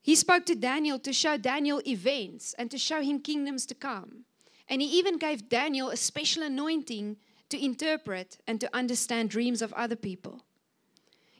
[0.00, 4.26] He spoke to Daniel to show Daniel events and to show him kingdoms to come.
[4.68, 7.16] And he even gave Daniel a special anointing
[7.50, 10.42] to interpret and to understand dreams of other people.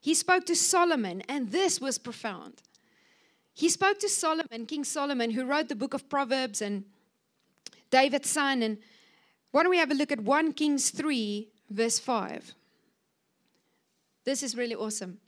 [0.01, 2.62] He spoke to Solomon, and this was profound.
[3.53, 6.85] He spoke to Solomon, King Solomon, who wrote the book of Proverbs and
[7.90, 8.62] David's son.
[8.62, 8.79] And
[9.51, 12.55] why don't we have a look at 1 Kings 3, verse 5?
[14.25, 15.18] This is really awesome.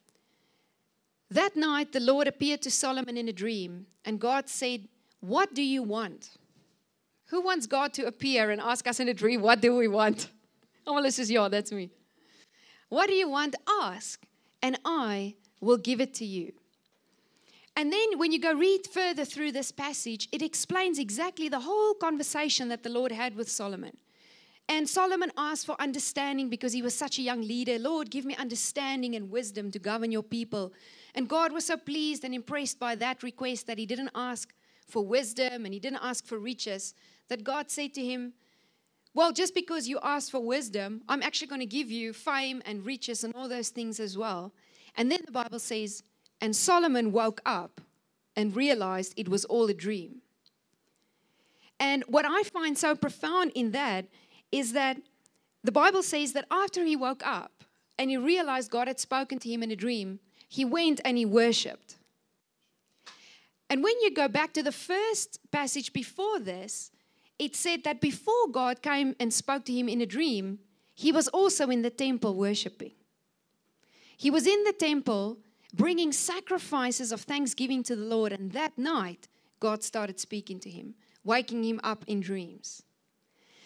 [1.31, 4.89] That night, the Lord appeared to Solomon in a dream, and God said,
[5.21, 6.31] What do you want?
[7.27, 10.29] Who wants God to appear and ask us in a dream, What do we want?
[10.87, 11.91] Oh, well, this is yeah, that's me.
[12.89, 13.55] What do you want?
[13.83, 14.25] Ask,
[14.63, 16.53] and I will give it to you.
[17.77, 21.95] And then when you go read further through this passage, it explains exactly the whole
[21.95, 23.97] conversation that the Lord had with Solomon.
[24.69, 27.79] And Solomon asked for understanding because he was such a young leader.
[27.79, 30.73] Lord, give me understanding and wisdom to govern your people.
[31.15, 34.53] And God was so pleased and impressed by that request that he didn't ask
[34.87, 36.95] for wisdom and he didn't ask for riches,
[37.29, 38.33] that God said to him,
[39.13, 42.87] Well, just because you asked for wisdom, I'm actually going to give you fame and
[42.87, 44.53] riches and all those things as well.
[44.97, 46.03] And then the Bible says,
[46.41, 47.81] And Solomon woke up
[48.37, 50.23] and realized it was all a dream.
[51.81, 54.07] And what I find so profound in that
[54.53, 54.99] is that
[55.65, 57.65] the Bible says that after he woke up
[57.99, 61.25] and he realized God had spoken to him in a dream, he went and he
[61.25, 61.97] worshiped.
[63.69, 66.91] And when you go back to the first passage before this,
[67.41, 70.59] it said that before God came and spoke to him in a dream,
[70.95, 72.93] he was also in the temple worshiping.
[74.19, 75.39] He was in the temple
[75.73, 78.33] bringing sacrifices of thanksgiving to the Lord.
[78.33, 79.27] And that night,
[79.59, 82.83] God started speaking to him, waking him up in dreams.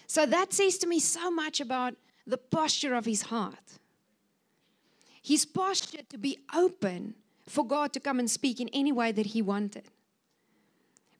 [0.06, 1.94] So that says to me so much about
[2.24, 3.78] the posture of his heart.
[5.20, 7.14] His posture to be open
[7.48, 9.90] for God to come and speak in any way that he wanted.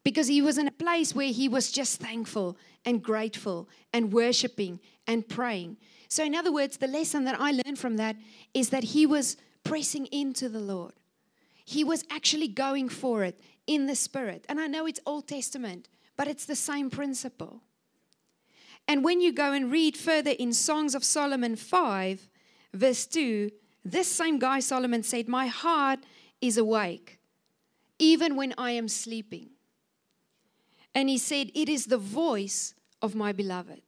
[0.05, 4.79] Because he was in a place where he was just thankful and grateful and worshiping
[5.07, 5.75] and praying.
[6.07, 8.15] So, in other words, the lesson that I learned from that
[8.53, 10.93] is that he was pressing into the Lord.
[11.65, 14.45] He was actually going for it in the Spirit.
[14.47, 17.63] And I know it's Old Testament, but it's the same principle.
[18.87, 22.29] And when you go and read further in Songs of Solomon 5,
[22.73, 23.49] verse 2,
[23.83, 25.99] this same guy, Solomon, said, My heart
[26.41, 27.19] is awake,
[27.97, 29.49] even when I am sleeping.
[30.95, 33.81] And he said, It is the voice of my beloved.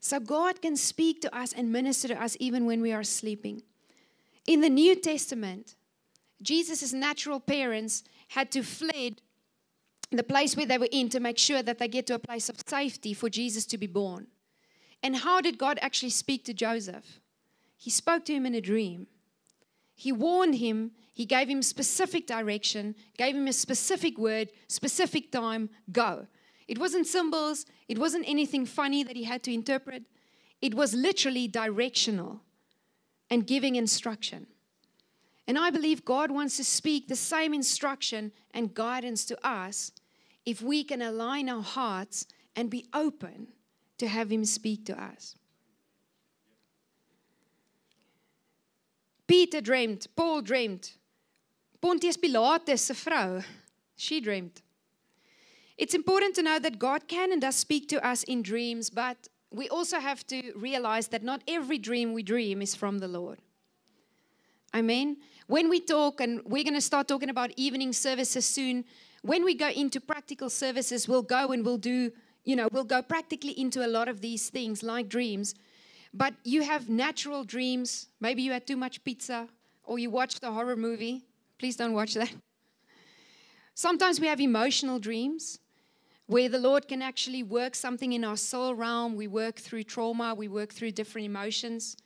[0.00, 3.62] So God can speak to us and minister to us even when we are sleeping.
[4.46, 5.74] In the New Testament,
[6.40, 9.20] Jesus' natural parents had to fled
[10.10, 12.48] the place where they were in to make sure that they get to a place
[12.48, 14.28] of safety for Jesus to be born.
[15.02, 17.20] And how did God actually speak to Joseph?
[17.76, 19.06] He spoke to him in a dream.
[20.00, 25.70] He warned him, he gave him specific direction, gave him a specific word, specific time,
[25.90, 26.28] go.
[26.68, 30.04] It wasn't symbols, it wasn't anything funny that he had to interpret.
[30.62, 32.42] It was literally directional
[33.28, 34.46] and giving instruction.
[35.48, 39.90] And I believe God wants to speak the same instruction and guidance to us
[40.46, 42.24] if we can align our hearts
[42.54, 43.48] and be open
[43.98, 45.34] to have Him speak to us.
[49.28, 50.92] Peter dreamed, Paul dreamed,
[51.80, 53.44] Pontius Pilatus' vrou,
[53.94, 54.62] she dreamed.
[55.76, 59.28] It's important to know that God can and does speak to us in dreams, but
[59.52, 63.38] we also have to realize that not every dream we dream is from the Lord.
[64.72, 65.18] I mean,
[65.48, 68.84] When we talk, and we're going to start talking about evening services soon,
[69.22, 72.12] when we go into practical services, we'll go and we'll do,
[72.44, 75.54] you know, we'll go practically into a lot of these things like dreams.
[76.12, 78.06] But you have natural dreams.
[78.20, 79.48] Maybe you had too much pizza
[79.84, 81.24] or you watched a horror movie.
[81.58, 82.32] Please don't watch that.
[83.74, 85.58] Sometimes we have emotional dreams
[86.26, 89.16] where the Lord can actually work something in our soul realm.
[89.16, 91.96] We work through trauma, we work through different emotions.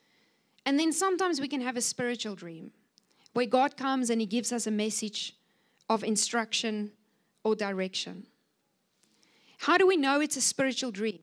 [0.64, 2.70] And then sometimes we can have a spiritual dream
[3.32, 5.34] where God comes and He gives us a message
[5.88, 6.92] of instruction
[7.42, 8.26] or direction.
[9.58, 11.20] How do we know it's a spiritual dream?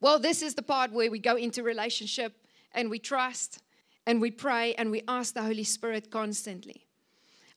[0.00, 2.34] Well, this is the part where we go into relationship
[2.72, 3.60] and we trust
[4.06, 6.86] and we pray and we ask the Holy Spirit constantly.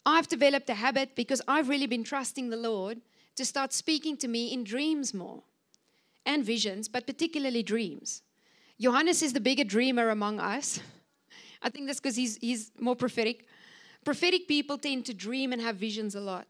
[0.06, 3.02] I've developed a habit because I've really been trusting the Lord
[3.36, 5.44] to start speaking to me in dreams more
[6.26, 8.22] and visions, but particularly dreams.
[8.80, 10.80] Johannes is the bigger dreamer among us.
[11.62, 13.48] I think that's because he's, he's more prophetic.
[14.04, 16.48] Prophetic people tend to dream and have visions a lot.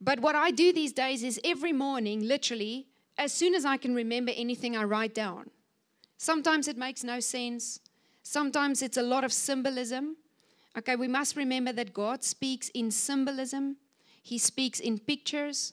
[0.00, 2.86] But what I do these days is every morning, literally,
[3.16, 5.50] as soon as I can remember anything, I write down.
[6.16, 7.80] Sometimes it makes no sense.
[8.22, 10.16] Sometimes it's a lot of symbolism.
[10.76, 13.76] Okay, we must remember that God speaks in symbolism,
[14.22, 15.72] He speaks in pictures,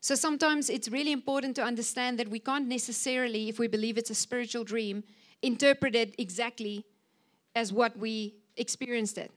[0.00, 4.10] so sometimes it's really important to understand that we can't necessarily, if we believe it's
[4.10, 5.04] a spiritual dream,
[5.42, 6.86] interpret it exactly
[7.54, 9.30] as what we experienced it.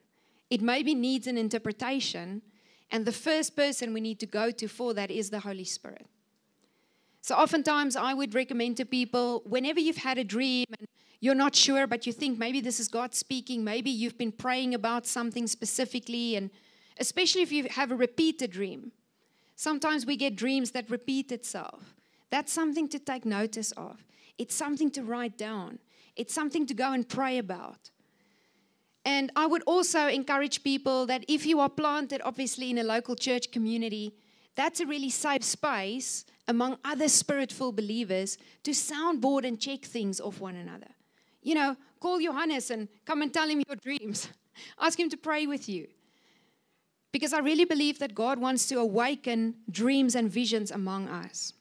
[0.49, 2.41] It maybe needs an interpretation,
[2.91, 6.07] and the first person we need to go to for that is the Holy Spirit.
[7.23, 10.87] So oftentimes I would recommend to people whenever you've had a dream and
[11.19, 14.75] you're not sure, but you think maybe this is God speaking, maybe you've been praying
[14.75, 16.51] about something specifically, and
[16.99, 18.91] especially if you have a repeated dream
[19.55, 21.95] Sometimes we get dreams that repeat itself.
[22.29, 24.03] That's something to take notice of.
[24.37, 25.79] It's something to write down.
[26.15, 27.91] It's something to go and pray about.
[29.05, 33.15] And I would also encourage people that if you are planted, obviously, in a local
[33.15, 34.13] church community,
[34.55, 40.39] that's a really safe space among other spiritful believers to soundboard and check things off
[40.39, 40.89] one another.
[41.41, 44.29] You know, call Johannes and come and tell him your dreams.
[44.79, 45.87] Ask him to pray with you.
[47.11, 51.53] Because I really believe that God wants to awaken dreams and visions among us.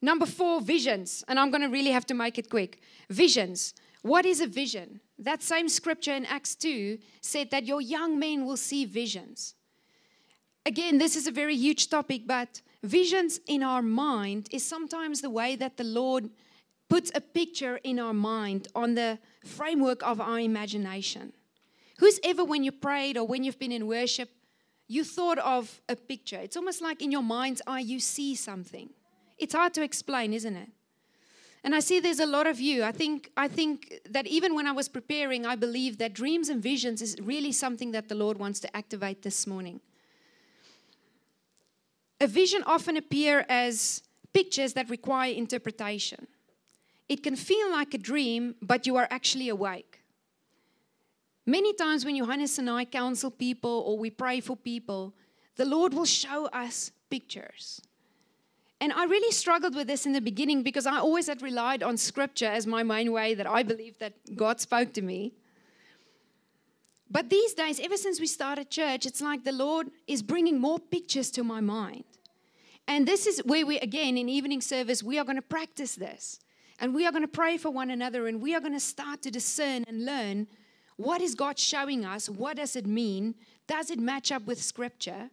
[0.00, 1.24] Number four, visions.
[1.28, 2.80] And I'm going to really have to make it quick.
[3.08, 3.74] Visions.
[4.02, 5.00] What is a vision?
[5.24, 9.54] That same scripture in Acts 2 said that your young men will see visions.
[10.66, 15.30] Again, this is a very huge topic, but visions in our mind is sometimes the
[15.30, 16.28] way that the Lord
[16.90, 21.32] puts a picture in our mind on the framework of our imagination.
[21.98, 24.28] Who's ever, when you prayed or when you've been in worship,
[24.88, 26.38] you thought of a picture?
[26.38, 28.90] It's almost like in your mind's eye, you see something.
[29.38, 30.68] It's hard to explain, isn't it?
[31.64, 32.84] And I see there's a lot of you.
[32.84, 36.62] I think I think that even when I was preparing, I believe that dreams and
[36.62, 39.80] visions is really something that the Lord wants to activate this morning.
[42.20, 44.02] A vision often appear as
[44.34, 46.26] pictures that require interpretation.
[47.08, 50.00] It can feel like a dream, but you are actually awake.
[51.46, 55.14] Many times when Johannes and I counsel people or we pray for people,
[55.56, 57.80] the Lord will show us pictures.
[58.84, 61.96] And I really struggled with this in the beginning because I always had relied on
[61.96, 65.32] scripture as my main way that I believed that God spoke to me.
[67.10, 70.78] But these days, ever since we started church, it's like the Lord is bringing more
[70.78, 72.04] pictures to my mind.
[72.86, 76.38] And this is where we, again, in evening service, we are going to practice this.
[76.78, 79.22] And we are going to pray for one another and we are going to start
[79.22, 80.46] to discern and learn
[80.96, 82.28] what is God showing us?
[82.28, 83.34] What does it mean?
[83.66, 85.30] Does it match up with scripture?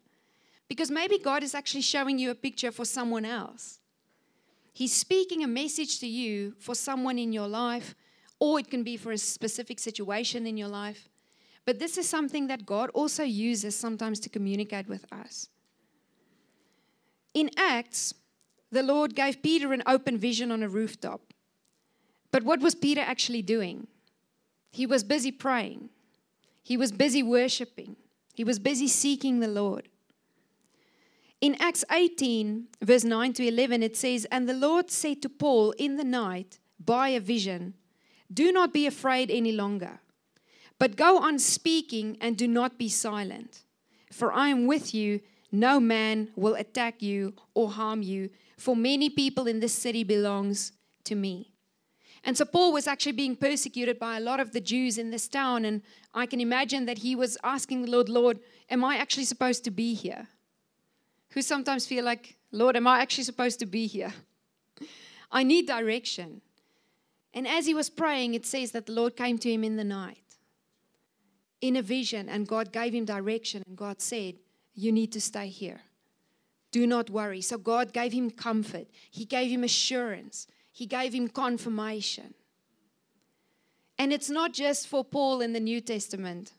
[0.72, 3.80] Because maybe God is actually showing you a picture for someone else.
[4.72, 7.94] He's speaking a message to you for someone in your life,
[8.40, 11.10] or it can be for a specific situation in your life.
[11.66, 15.50] But this is something that God also uses sometimes to communicate with us.
[17.34, 18.14] In Acts,
[18.72, 21.34] the Lord gave Peter an open vision on a rooftop.
[22.32, 23.88] But what was Peter actually doing?
[24.72, 25.90] He was busy praying,
[26.64, 27.98] he was busy worshiping,
[28.34, 29.90] he was busy seeking the Lord.
[31.42, 35.72] In Acts 18, verse 9 to 11, it says, And the Lord said to Paul
[35.72, 37.74] in the night by a vision,
[38.32, 40.02] Do not be afraid any longer,
[40.78, 43.64] but go on speaking and do not be silent.
[44.12, 45.20] For I am with you,
[45.52, 50.74] no man will attack you or harm you, for many people in this city belongs
[51.06, 51.54] to me.
[52.24, 55.28] And so Paul was actually being persecuted by a lot of the Jews in this
[55.28, 55.66] town.
[55.66, 55.82] And
[56.14, 58.40] I can imagine that he was asking the Lord, Lord,
[58.70, 60.28] am I actually supposed to be here?
[61.32, 64.14] Who sometimes feel like, Lord, am I actually supposed to be here?
[65.32, 66.42] I need direction.
[67.34, 69.84] And as he was praying, it says that the Lord came to him in the
[69.84, 70.18] night
[71.62, 73.64] in a vision, and God gave him direction.
[73.68, 74.36] And God said,
[74.74, 75.82] You need to stay here.
[76.72, 77.42] Do not worry.
[77.42, 82.34] So God gave him comfort, He gave him assurance, He gave him confirmation.
[83.98, 86.54] And it's not just for Paul in the New Testament,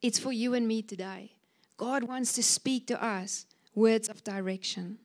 [0.00, 1.36] it's for you and me today.
[1.76, 4.98] God wants to speak to us words of direction.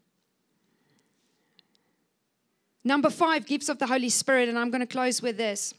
[2.84, 5.74] Number five, gifts of the Holy Spirit, and I'm going to close with this.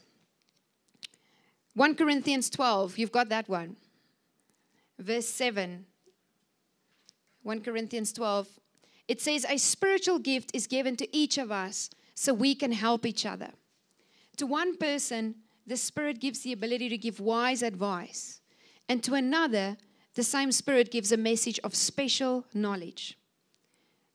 [1.75, 3.75] 1 Corinthians 12, you've got that one.
[4.99, 5.85] Verse 7.
[7.43, 8.47] 1 Corinthians 12.
[9.07, 13.05] It says, A spiritual gift is given to each of us so we can help
[13.05, 13.49] each other.
[14.37, 15.35] To one person,
[15.65, 18.41] the Spirit gives the ability to give wise advice,
[18.87, 19.77] and to another,
[20.19, 23.17] the same Spirit gives a message of special knowledge.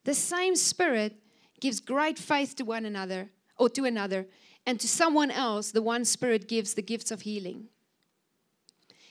[0.05, 1.16] The same Spirit
[1.61, 4.26] gives great faith to one another or to another,
[4.66, 7.68] and to someone else, the one Spirit gives the gifts of healing.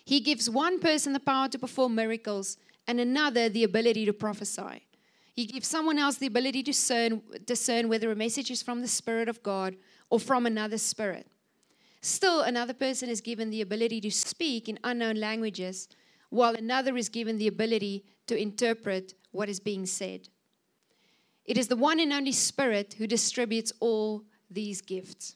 [0.06, 4.86] He gives one person the power to perform miracles and another the ability to prophesy.
[5.34, 8.88] He gives someone else the ability to discern, discern whether a message is from the
[8.88, 9.78] Spirit of God
[10.12, 11.26] or from another spirit.
[12.02, 15.88] Still, another person is given the ability to speak in unknown languages
[16.34, 20.28] while another is given the ability to interpret what is being said.
[21.46, 25.36] It is the one and only Spirit who distributes all these gifts.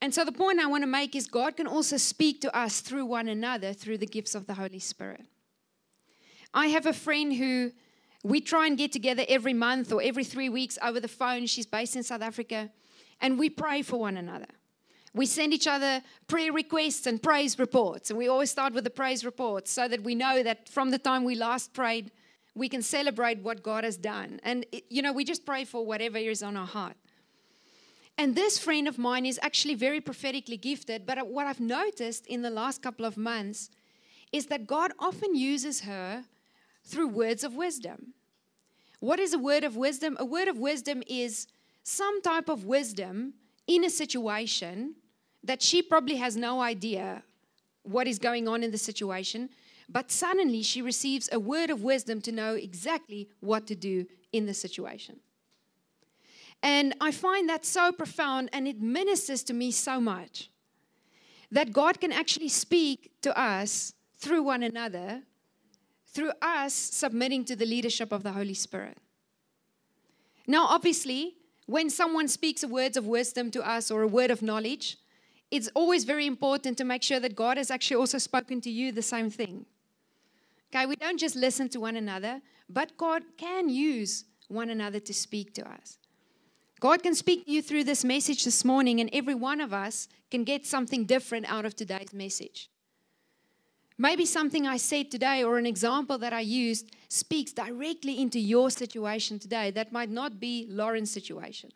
[0.00, 2.80] And so, the point I want to make is God can also speak to us
[2.80, 5.24] through one another through the gifts of the Holy Spirit.
[6.52, 7.70] I have a friend who
[8.24, 11.46] we try and get together every month or every three weeks over the phone.
[11.46, 12.72] She's based in South Africa,
[13.20, 14.52] and we pray for one another.
[15.14, 18.10] We send each other prayer requests and praise reports.
[18.10, 20.98] And we always start with the praise reports so that we know that from the
[20.98, 22.10] time we last prayed,
[22.54, 24.40] we can celebrate what God has done.
[24.42, 26.96] And, you know, we just pray for whatever is on our heart.
[28.18, 31.06] And this friend of mine is actually very prophetically gifted.
[31.06, 33.70] But what I've noticed in the last couple of months
[34.32, 36.24] is that God often uses her
[36.84, 38.14] through words of wisdom.
[39.00, 40.16] What is a word of wisdom?
[40.20, 41.48] A word of wisdom is
[41.82, 43.34] some type of wisdom
[43.66, 44.94] in a situation
[45.44, 47.22] that she probably has no idea
[47.82, 49.50] what is going on in the situation,
[49.88, 54.46] but suddenly she receives a word of wisdom to know exactly what to do in
[54.46, 55.20] the situation.
[56.62, 60.50] And I find that so profound and it ministers to me so much
[61.50, 65.22] that God can actually speak to us through one another,
[66.06, 68.96] through us submitting to the leadership of the Holy Spirit.
[70.46, 71.34] Now, obviously,
[71.66, 74.98] when someone speaks a words of wisdom to us or a word of knowledge,
[75.52, 78.90] it's always very important to make sure that God has actually also spoken to you
[78.90, 79.66] the same thing.
[80.74, 82.40] Okay, we don't just listen to one another,
[82.70, 85.98] but God can use one another to speak to us.
[86.80, 90.08] God can speak to you through this message this morning, and every one of us
[90.30, 92.70] can get something different out of today's message.
[93.98, 98.70] Maybe something I said today or an example that I used speaks directly into your
[98.70, 99.70] situation today.
[99.70, 101.72] That might not be Lauren's situation,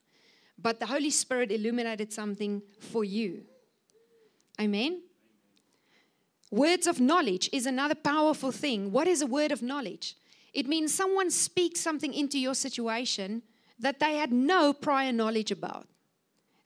[0.59, 3.45] but the Holy Spirit illuminated something for you.
[4.61, 5.03] Amen.
[6.51, 8.93] Words of knowledge is another powerful thing.
[8.93, 10.17] What is a word of knowledge?
[10.55, 13.43] It means someone speaks something into your situation
[13.79, 15.87] that they had no prior knowledge about.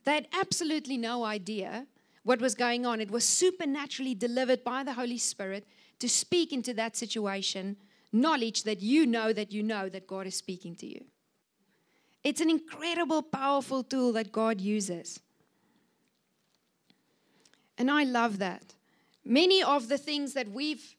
[0.04, 1.86] They had absolutely no idea
[2.22, 3.00] what was going on.
[3.00, 5.66] It was supernaturally delivered by the Holy Spirit
[5.98, 7.76] to speak into that situation
[8.12, 11.04] knowledge that you know that you know that God is speaking to you.
[12.22, 15.20] It's an incredible, powerful tool that God uses.
[17.80, 18.74] And I love that.
[19.24, 20.94] Many of the things that we've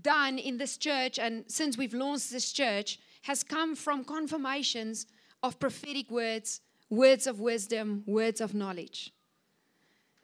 [0.00, 5.06] done in this church and since we've launched this church has come from confirmations
[5.42, 9.12] of prophetic words, words of wisdom, words of knowledge.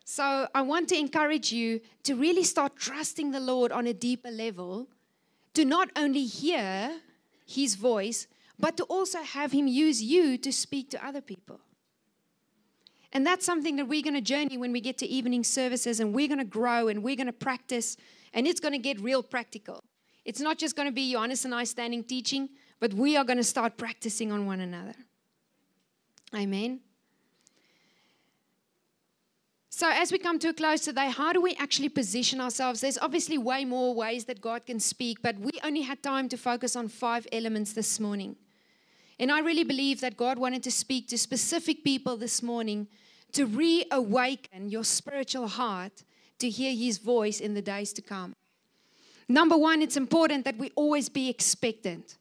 [0.04, 4.30] So I want to encourage you to really start trusting the Lord on a deeper
[4.30, 4.86] level,
[5.54, 7.00] to not only hear
[7.48, 8.28] his voice,
[8.60, 11.58] but to also have him use you to speak to other people.
[13.12, 16.14] And that's something that we're going to journey when we get to evening services and
[16.14, 17.96] we're going to grow and we're going to practice
[18.34, 19.82] and it's going to get real practical.
[20.24, 22.48] It's not just going to be Johannes and I standing teaching,
[22.80, 24.94] but we are going to start practicing on one another.
[26.34, 26.80] Amen.
[29.70, 32.80] So, as we come to a close today, how do we actually position ourselves?
[32.80, 36.38] There's obviously way more ways that God can speak, but we only had time to
[36.38, 38.36] focus on five elements this morning.
[39.18, 42.86] And I really believe that God wanted to speak to specific people this morning
[43.32, 46.04] to reawaken your spiritual heart
[46.38, 48.34] to hear His voice in the days to come.
[49.28, 52.18] Number one, it's important that we always be expectant.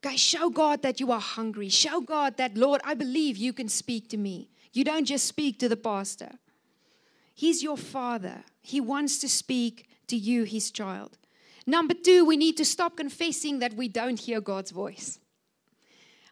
[0.00, 1.68] Guys, show God that you are hungry.
[1.68, 4.50] Show God that, Lord, I believe you can speak to me.
[4.72, 6.32] You don't just speak to the pastor.
[7.34, 8.44] He's your father.
[8.60, 11.16] He wants to speak to you, his child.
[11.66, 15.18] Number two, we need to stop confessing that we don't hear God's voice.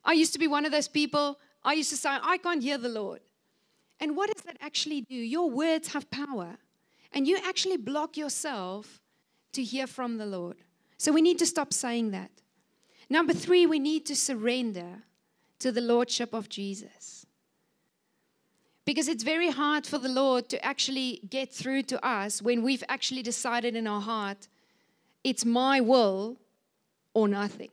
[0.04, 2.78] I used to be one of those people, I used to say, I can't hear
[2.78, 3.20] the Lord.
[4.00, 5.14] And what does that actually do?
[5.14, 6.56] Your words have power,
[7.12, 9.00] and you actually block yourself
[9.52, 10.56] to hear from the Lord.
[10.98, 12.30] So we need to stop saying that.
[13.08, 15.02] Number three, we need to surrender
[15.58, 17.26] to the Lordship of Jesus.
[18.84, 22.82] Because it's very hard for the Lord to actually get through to us when we've
[22.88, 24.48] actually decided in our heart,
[25.22, 26.38] it's my will
[27.14, 27.71] or nothing.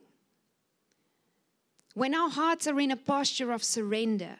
[1.94, 4.36] When our hearts are in a posture of surrender,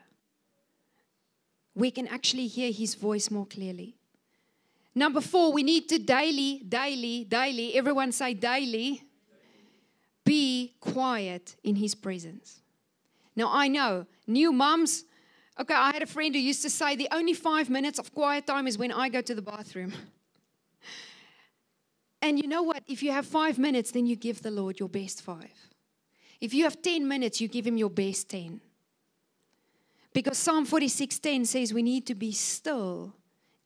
[1.74, 3.96] we can actually hear His voice more clearly.
[4.94, 9.02] Number four, we need to daily, daily, daily, everyone say daily,
[10.24, 12.60] be quiet in his presence.
[13.36, 15.04] Now, I know new moms,
[15.58, 18.46] okay, I had a friend who used to say the only five minutes of quiet
[18.46, 19.92] time is when I go to the bathroom.
[22.22, 22.82] and you know what?
[22.88, 25.69] If you have five minutes, then you give the Lord your best five.
[26.40, 28.60] If you have 10 minutes, you give him your best 10.
[30.12, 33.14] Because Psalm 46:10 says we need to be still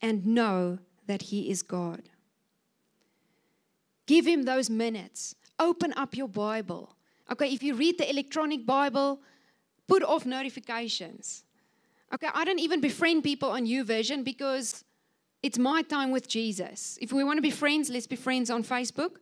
[0.03, 2.03] and know that he is God.
[4.07, 6.97] Give him those minutes open up your Bible.
[7.31, 9.21] Okay, if you read the electronic Bible,
[9.87, 11.45] put off notifications.
[12.13, 14.85] Okay, I don't even befriend people on YouVersion because
[15.43, 16.99] it's my time with Jesus.
[17.01, 19.17] If we want to be friends, let's be friends on Facebook.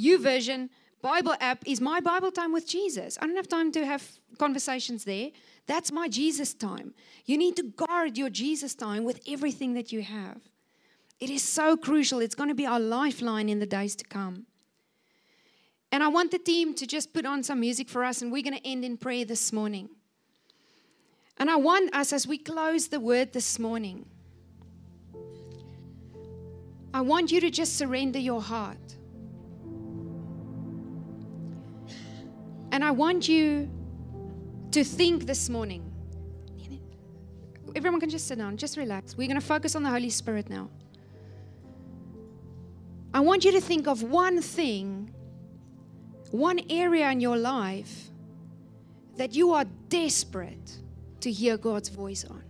[0.00, 0.70] YouVersion
[1.02, 3.18] Bible app is my Bible time with Jesus.
[3.20, 5.30] I don't have time to have conversations there.
[5.66, 6.94] That's my Jesus time.
[7.26, 10.40] You need to guard your Jesus time with everything that you have.
[11.18, 12.20] It is so crucial.
[12.20, 14.46] It's going to be our lifeline in the days to come.
[15.90, 18.42] And I want the team to just put on some music for us, and we're
[18.42, 19.90] going to end in prayer this morning.
[21.36, 24.06] And I want us, as we close the word this morning,
[26.94, 28.78] I want you to just surrender your heart.
[32.72, 33.70] And I want you
[34.72, 35.88] to think this morning.
[37.76, 39.16] Everyone can just sit down, just relax.
[39.16, 40.68] We're going to focus on the Holy Spirit now.
[43.14, 45.14] I want you to think of one thing
[46.30, 48.08] one area in your life
[49.18, 50.78] that you are desperate
[51.20, 52.42] to hear God's voice on.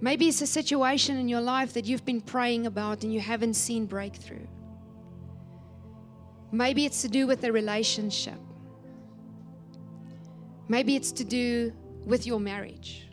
[0.00, 3.54] Maybe it's a situation in your life that you've been praying about and you haven't
[3.54, 4.46] seen breakthrough.
[6.52, 8.38] Maybe it's to do with a relationship.
[10.68, 11.72] Maybe it's to do
[12.04, 13.08] with your marriage.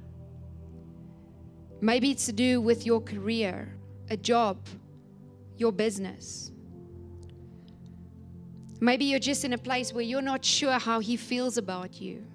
[1.79, 3.73] Maybe it's to do with your career,
[4.09, 4.57] a job,
[5.55, 6.51] your business.
[8.81, 12.25] Maybe you're just in a place where you're not sure how He feels about you.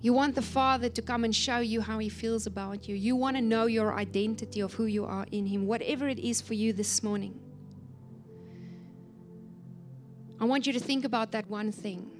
[0.00, 2.96] You want the Father to come and show you how He feels about you.
[2.96, 6.40] You want to know your identity of who you are in Him, whatever it is
[6.40, 7.38] for you this morning.
[10.40, 12.10] I want you to think about that one thing.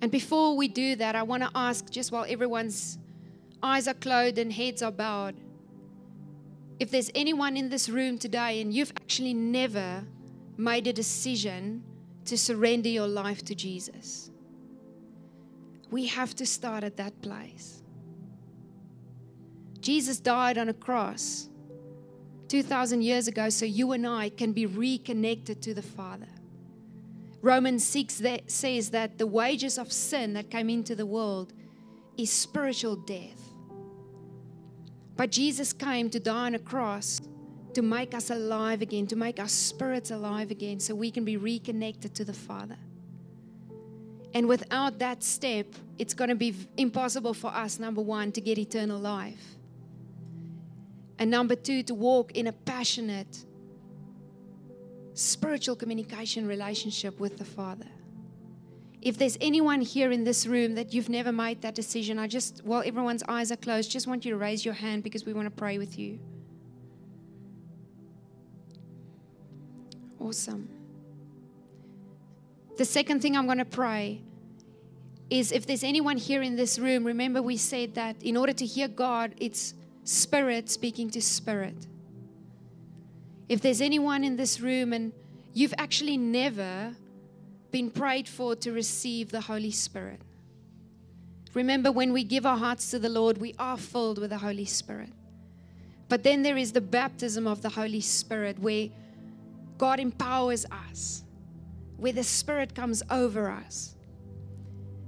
[0.00, 2.98] And before we do that, I want to ask, just while everyone's
[3.62, 5.36] eyes are closed and heads are bowed,
[6.78, 10.04] if there's anyone in this room today and you've actually never
[10.56, 11.82] made a decision
[12.24, 14.30] to surrender your life to Jesus,
[15.90, 17.82] we have to start at that place.
[19.80, 21.48] Jesus died on a cross
[22.48, 26.28] 2,000 years ago so you and I can be reconnected to the Father.
[27.42, 31.52] Romans 6 that says that the wages of sin that came into the world
[32.16, 33.40] is spiritual death.
[35.16, 37.20] But Jesus came to die on a cross
[37.74, 41.36] to make us alive again, to make our spirits alive again, so we can be
[41.36, 42.76] reconnected to the Father.
[44.34, 45.66] And without that step,
[45.98, 49.57] it's going to be impossible for us, number one, to get eternal life.
[51.18, 53.44] And number two, to walk in a passionate,
[55.14, 57.86] spiritual communication relationship with the Father.
[59.00, 62.64] If there's anyone here in this room that you've never made that decision, I just,
[62.64, 65.46] while everyone's eyes are closed, just want you to raise your hand because we want
[65.46, 66.18] to pray with you.
[70.20, 70.68] Awesome.
[72.76, 74.20] The second thing I'm going to pray
[75.30, 78.64] is if there's anyone here in this room, remember we said that in order to
[78.64, 79.74] hear God, it's
[80.08, 81.86] spirit speaking to spirit.
[83.46, 85.12] If there's anyone in this room and
[85.52, 86.94] you've actually never
[87.70, 90.20] been prayed for to receive the Holy Spirit.
[91.52, 94.64] Remember, when we give our hearts to the Lord, we are filled with the Holy
[94.64, 95.10] Spirit.
[96.08, 98.88] But then there is the baptism of the Holy Spirit where
[99.76, 101.22] God empowers us,
[101.98, 103.94] where the Spirit comes over us.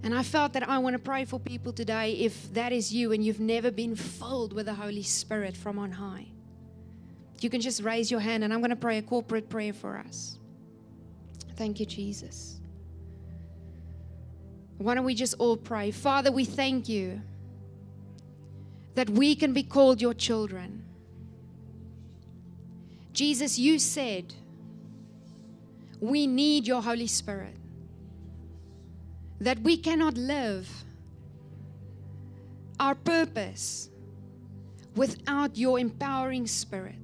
[0.02, 3.12] And I felt that I want to pray for people today if that is you
[3.12, 6.26] and you've never been filled with the Holy Spirit from on high.
[7.40, 9.98] You can just raise your hand and I'm going to pray a corporate prayer for
[9.98, 10.38] us.
[11.56, 12.60] Thank you, Jesus.
[14.78, 15.90] Why don't we just all pray?
[15.90, 17.20] Father, we thank you
[18.94, 20.84] that we can be called your children.
[23.12, 24.32] Jesus, you said
[26.00, 27.54] we need your Holy Spirit,
[29.40, 30.68] that we cannot live
[32.78, 33.88] our purpose
[34.94, 36.96] without your empowering spirit.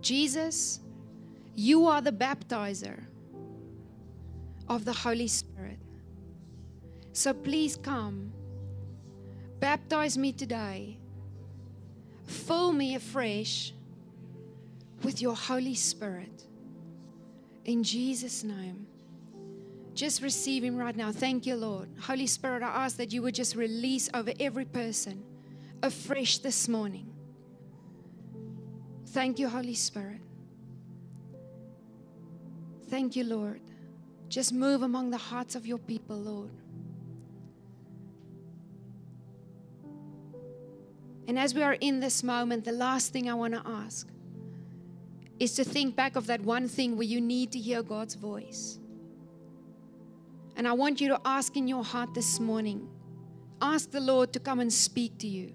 [0.00, 0.80] Jesus,
[1.54, 2.98] you are the baptizer
[4.68, 5.78] of the Holy Spirit.
[7.12, 8.32] So please come,
[9.60, 10.98] baptize me today,
[12.26, 13.72] fill me afresh
[15.02, 16.44] with your Holy Spirit.
[17.64, 18.86] In Jesus' name.
[19.94, 21.12] Just receive Him right now.
[21.12, 21.88] Thank you, Lord.
[22.00, 25.22] Holy Spirit, I ask that you would just release over every person
[25.82, 27.12] afresh this morning.
[29.08, 30.20] Thank you, Holy Spirit.
[32.88, 33.60] Thank you, Lord.
[34.28, 36.50] Just move among the hearts of your people, Lord.
[41.28, 44.08] And as we are in this moment, the last thing I want to ask
[45.38, 48.78] is to think back of that one thing where you need to hear God's voice.
[50.56, 52.88] And I want you to ask in your heart this morning
[53.60, 55.54] ask the Lord to come and speak to you.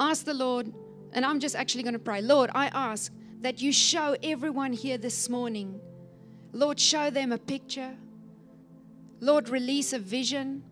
[0.00, 0.72] Ask the Lord,
[1.12, 4.98] and I'm just actually going to pray Lord, I ask that you show everyone here
[4.98, 5.80] this morning.
[6.52, 7.96] Lord, show them a picture.
[9.20, 10.64] Lord, release a vision.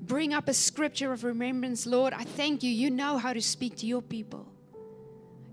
[0.00, 1.86] Bring up a scripture of remembrance.
[1.86, 2.70] Lord, I thank you.
[2.70, 4.46] You know how to speak to your people.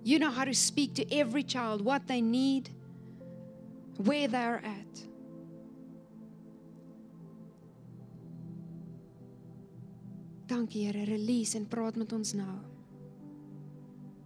[0.03, 2.69] You know how to speak to every child, what they need,
[4.03, 5.01] where they're at.
[10.47, 12.57] Dankie Here, release en praat met ons nou.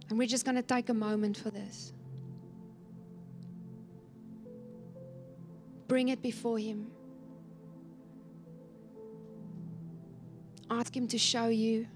[0.08, 1.92] And we're just going to take a moment for this.
[5.88, 6.86] Bring it before Him.
[10.70, 11.86] Ask Him to show you.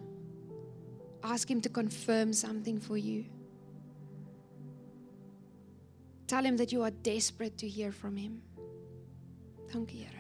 [1.23, 3.25] Ask Him to confirm something for you.
[6.29, 8.43] Tell Him that you are desperate to hear from Him.
[9.73, 10.18] Thank you.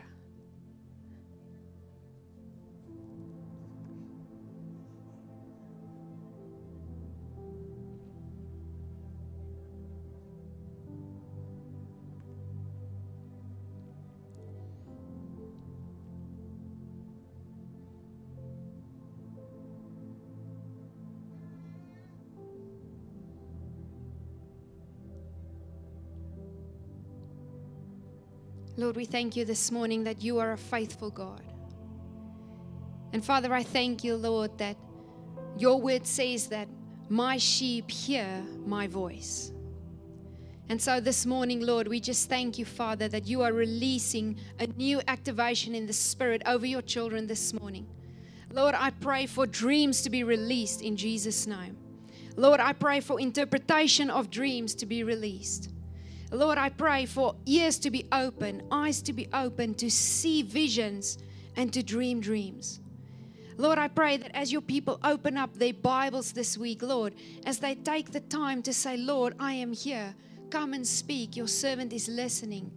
[28.88, 31.42] Lord, we thank you this morning that you are a faithful God.
[33.12, 34.78] And Father, I thank you, Lord, that
[35.58, 36.68] your word says that
[37.10, 39.52] my sheep hear my voice.
[40.70, 44.66] And so this morning, Lord, we just thank you, Father, that you are releasing a
[44.66, 47.86] new activation in the Spirit over your children this morning.
[48.50, 51.76] Lord, I pray for dreams to be released in Jesus' name.
[52.36, 55.72] Lord, I pray for interpretation of dreams to be released.
[56.30, 61.18] Lord, I pray for ears to be open, eyes to be open to see visions
[61.56, 62.80] and to dream dreams.
[63.56, 67.14] Lord, I pray that as your people open up their Bibles this week, Lord,
[67.44, 70.14] as they take the time to say, Lord, I am here.
[70.50, 71.36] Come and speak.
[71.36, 72.70] Your servant is listening.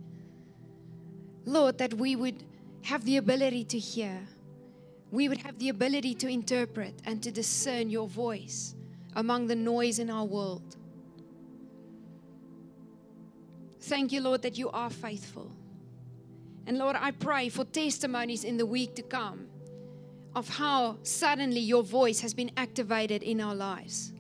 [1.46, 2.44] Lord, that we would
[2.84, 4.28] have the ability to hear.
[5.12, 8.76] We would have the ability to interpret and to discern your voice
[9.16, 10.78] among the noise in our world.
[13.82, 15.52] Thank you, Lord, that you are faithful.
[16.68, 19.48] And Lord, I pray for testimonies in the week to come
[20.36, 24.14] of how suddenly your voice has been activated in our lives.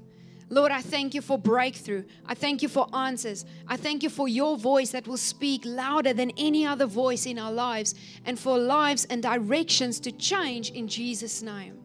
[0.49, 2.03] Lord, I thank you for breakthrough.
[2.25, 3.45] I thank you for answers.
[3.69, 7.39] I thank you for your voice that will speak louder than any other voice in
[7.39, 7.95] our lives
[8.25, 11.79] and for lives and directions to change in Jesus' name.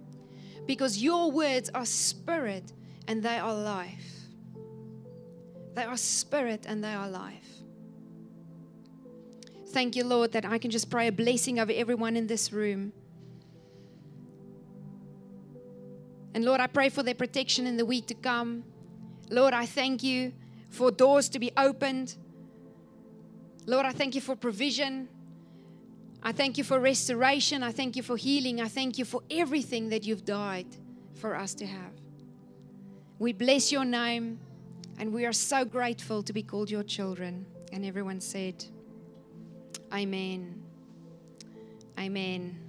[0.66, 2.72] Because your words are spirit
[3.06, 4.16] and they are life.
[5.74, 7.55] They are spirit and they are life.
[9.68, 12.92] Thank you, Lord, that I can just pray a blessing over everyone in this room.
[16.34, 18.64] And Lord, I pray for their protection in the week to come.
[19.30, 20.32] Lord, I thank you
[20.68, 22.16] for doors to be opened.
[23.66, 25.08] Lord, I thank you for provision.
[26.22, 27.62] I thank you for restoration.
[27.62, 28.60] I thank you for healing.
[28.60, 30.66] I thank you for everything that you've died
[31.14, 31.92] for us to have.
[33.18, 34.38] We bless your name
[34.98, 37.46] and we are so grateful to be called your children.
[37.72, 38.64] And everyone said,
[39.92, 40.62] Amen.
[41.98, 42.65] Amen.